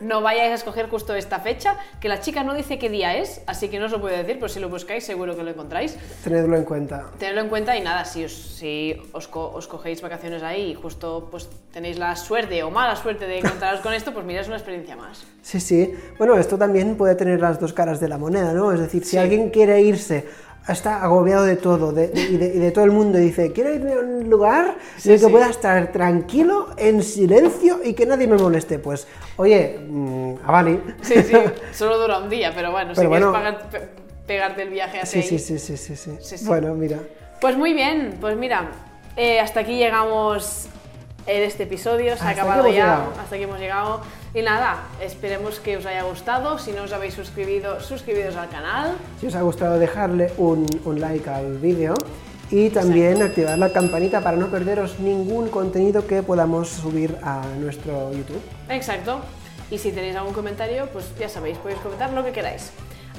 no, 0.00 0.20
vayáis 0.20 0.50
a 0.52 0.54
escoger 0.54 0.88
justo 0.88 1.14
esta 1.14 1.38
fecha, 1.40 1.76
que 2.00 2.08
la 2.08 2.20
chica 2.20 2.42
no 2.44 2.54
dice 2.54 2.78
qué 2.78 2.88
día 2.88 3.16
es, 3.16 3.42
así 3.46 3.68
que 3.68 3.78
no 3.78 3.86
os 3.86 3.92
lo 3.92 4.00
puedo 4.00 4.16
decir, 4.16 4.36
pero 4.36 4.48
si 4.48 4.60
lo 4.60 4.68
buscáis 4.68 5.04
seguro 5.04 5.36
que 5.36 5.42
lo 5.42 5.50
encontráis. 5.50 5.96
Tenedlo 6.22 6.56
en 6.56 6.64
cuenta. 6.64 7.10
Tenedlo 7.18 7.40
en 7.42 7.48
cuenta 7.48 7.76
y 7.76 7.80
nada, 7.82 8.04
si 8.04 8.24
os, 8.24 8.32
si 8.32 8.96
os, 9.12 9.28
co- 9.28 9.50
os 9.52 9.66
cogéis 9.66 10.00
vacaciones 10.02 10.42
ahí 10.42 10.70
y 10.70 10.74
justo 10.74 11.28
pues 11.30 11.48
tenéis 11.72 11.98
la 11.98 12.14
suerte 12.16 12.62
o 12.62 12.70
mala 12.70 12.96
suerte 12.96 13.26
de 13.26 13.38
encontraros 13.38 13.80
con 13.80 13.92
esto, 13.92 14.12
pues 14.12 14.24
mira, 14.24 14.40
es 14.40 14.46
una 14.48 14.56
experiencia 14.56 14.96
más. 14.96 15.24
Sí, 15.42 15.60
sí. 15.60 15.94
Bueno, 16.18 16.36
esto 16.36 16.56
también 16.58 16.96
puede 16.96 17.14
tener 17.14 17.40
las 17.40 17.60
dos 17.60 17.72
caras 17.72 18.00
de 18.00 18.08
la 18.08 18.18
moneda, 18.18 18.52
¿no? 18.52 18.72
Es 18.72 18.80
decir, 18.80 19.04
si 19.04 19.12
Sí. 19.12 19.18
alguien 19.18 19.50
quiere 19.50 19.80
irse, 19.82 20.26
está 20.72 21.02
agobiado 21.02 21.44
de 21.44 21.56
todo 21.56 21.92
de- 21.92 22.08
de- 22.08 22.20
y, 22.22 22.36
de, 22.38 22.46
y 22.46 22.58
de 22.58 22.70
todo 22.70 22.84
el 22.84 22.90
mundo, 22.90 23.18
y 23.18 23.22
dice, 23.22 23.52
quiero 23.52 23.74
irme 23.74 23.92
a 23.92 23.98
un 23.98 24.30
lugar 24.30 24.76
Sí, 24.96 25.08
en 25.10 25.14
el 25.14 25.20
que 25.20 25.26
sí. 25.26 25.30
pueda 25.32 25.50
estar 25.50 25.92
tranquilo, 25.92 26.68
en 26.78 27.02
silencio 27.02 27.80
y 27.84 27.92
que 27.94 28.06
nadie 28.06 28.26
me 28.26 28.36
moleste. 28.38 28.78
Pues, 28.78 29.06
oye, 29.36 29.78
mm, 29.88 30.34
a 30.44 30.50
Bali. 30.52 30.80
Sí, 31.02 31.22
sí, 31.22 31.34
solo 31.72 31.98
dura 31.98 32.18
un 32.18 32.30
día, 32.30 32.52
pero 32.54 32.70
bueno, 32.72 32.92
Pero 32.94 33.00
si 33.02 33.06
bueno. 33.08 33.32
quieres 33.32 33.52
pagar- 33.54 33.70
pe- 33.70 33.88
pegarte 34.26 34.62
el 34.62 34.70
viaje 34.70 35.00
hacia 35.00 35.22
Sí, 35.22 35.38
sí, 35.38 35.58
sí, 35.58 35.76
sí, 35.76 35.96
sí, 35.96 36.16
sí. 36.20 36.46
Bueno, 36.46 36.74
mira. 36.74 36.98
Pues 37.40 37.56
muy 37.58 37.74
bien, 37.74 38.16
pues 38.20 38.36
mira, 38.38 38.70
eh, 39.16 39.38
hasta 39.40 39.60
aquí 39.60 39.76
llegamos 39.76 40.66
en 41.26 41.42
este 41.42 41.64
episodio, 41.64 42.08
se 42.16 42.24
Hasta 42.24 42.28
ha 42.28 42.30
acabado 42.30 42.66
ya, 42.68 42.72
llegado. 42.72 43.12
hasta 43.20 43.34
aquí 43.34 43.44
hemos 43.44 43.58
llegado. 43.58 44.00
Y 44.34 44.42
nada, 44.42 44.82
esperemos 45.00 45.60
que 45.60 45.76
os 45.76 45.86
haya 45.86 46.02
gustado, 46.02 46.58
si 46.58 46.72
no 46.72 46.82
os 46.82 46.92
habéis 46.92 47.14
suscribido, 47.14 47.80
suscribiros 47.80 48.34
al 48.34 48.48
canal. 48.48 48.96
Si 49.20 49.28
os 49.28 49.34
ha 49.36 49.42
gustado, 49.42 49.78
dejarle 49.78 50.32
un, 50.38 50.66
un 50.84 51.00
like 51.00 51.30
al 51.30 51.58
vídeo 51.58 51.94
y 52.50 52.70
también 52.70 53.22
activar 53.22 53.56
la 53.56 53.72
campanita 53.72 54.22
para 54.22 54.36
no 54.36 54.48
perderos 54.48 54.98
ningún 54.98 55.50
contenido 55.50 56.08
que 56.08 56.24
podamos 56.24 56.68
subir 56.68 57.16
a 57.22 57.42
nuestro 57.60 58.12
YouTube. 58.12 58.42
Exacto. 58.70 59.20
Y 59.70 59.78
si 59.78 59.92
tenéis 59.92 60.16
algún 60.16 60.34
comentario, 60.34 60.88
pues 60.92 61.16
ya 61.16 61.28
sabéis, 61.28 61.56
podéis 61.58 61.78
comentar 61.78 62.12
lo 62.12 62.24
que 62.24 62.32
queráis. 62.32 62.72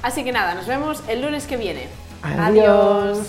Así 0.04 0.26
que 0.26 0.34
nada, 0.34 0.54
nos 0.54 0.68
vemos 0.68 1.02
el 1.08 1.22
lunes 1.22 1.48
que 1.48 1.56
viene. 1.56 1.88
Adiós. 2.24 3.20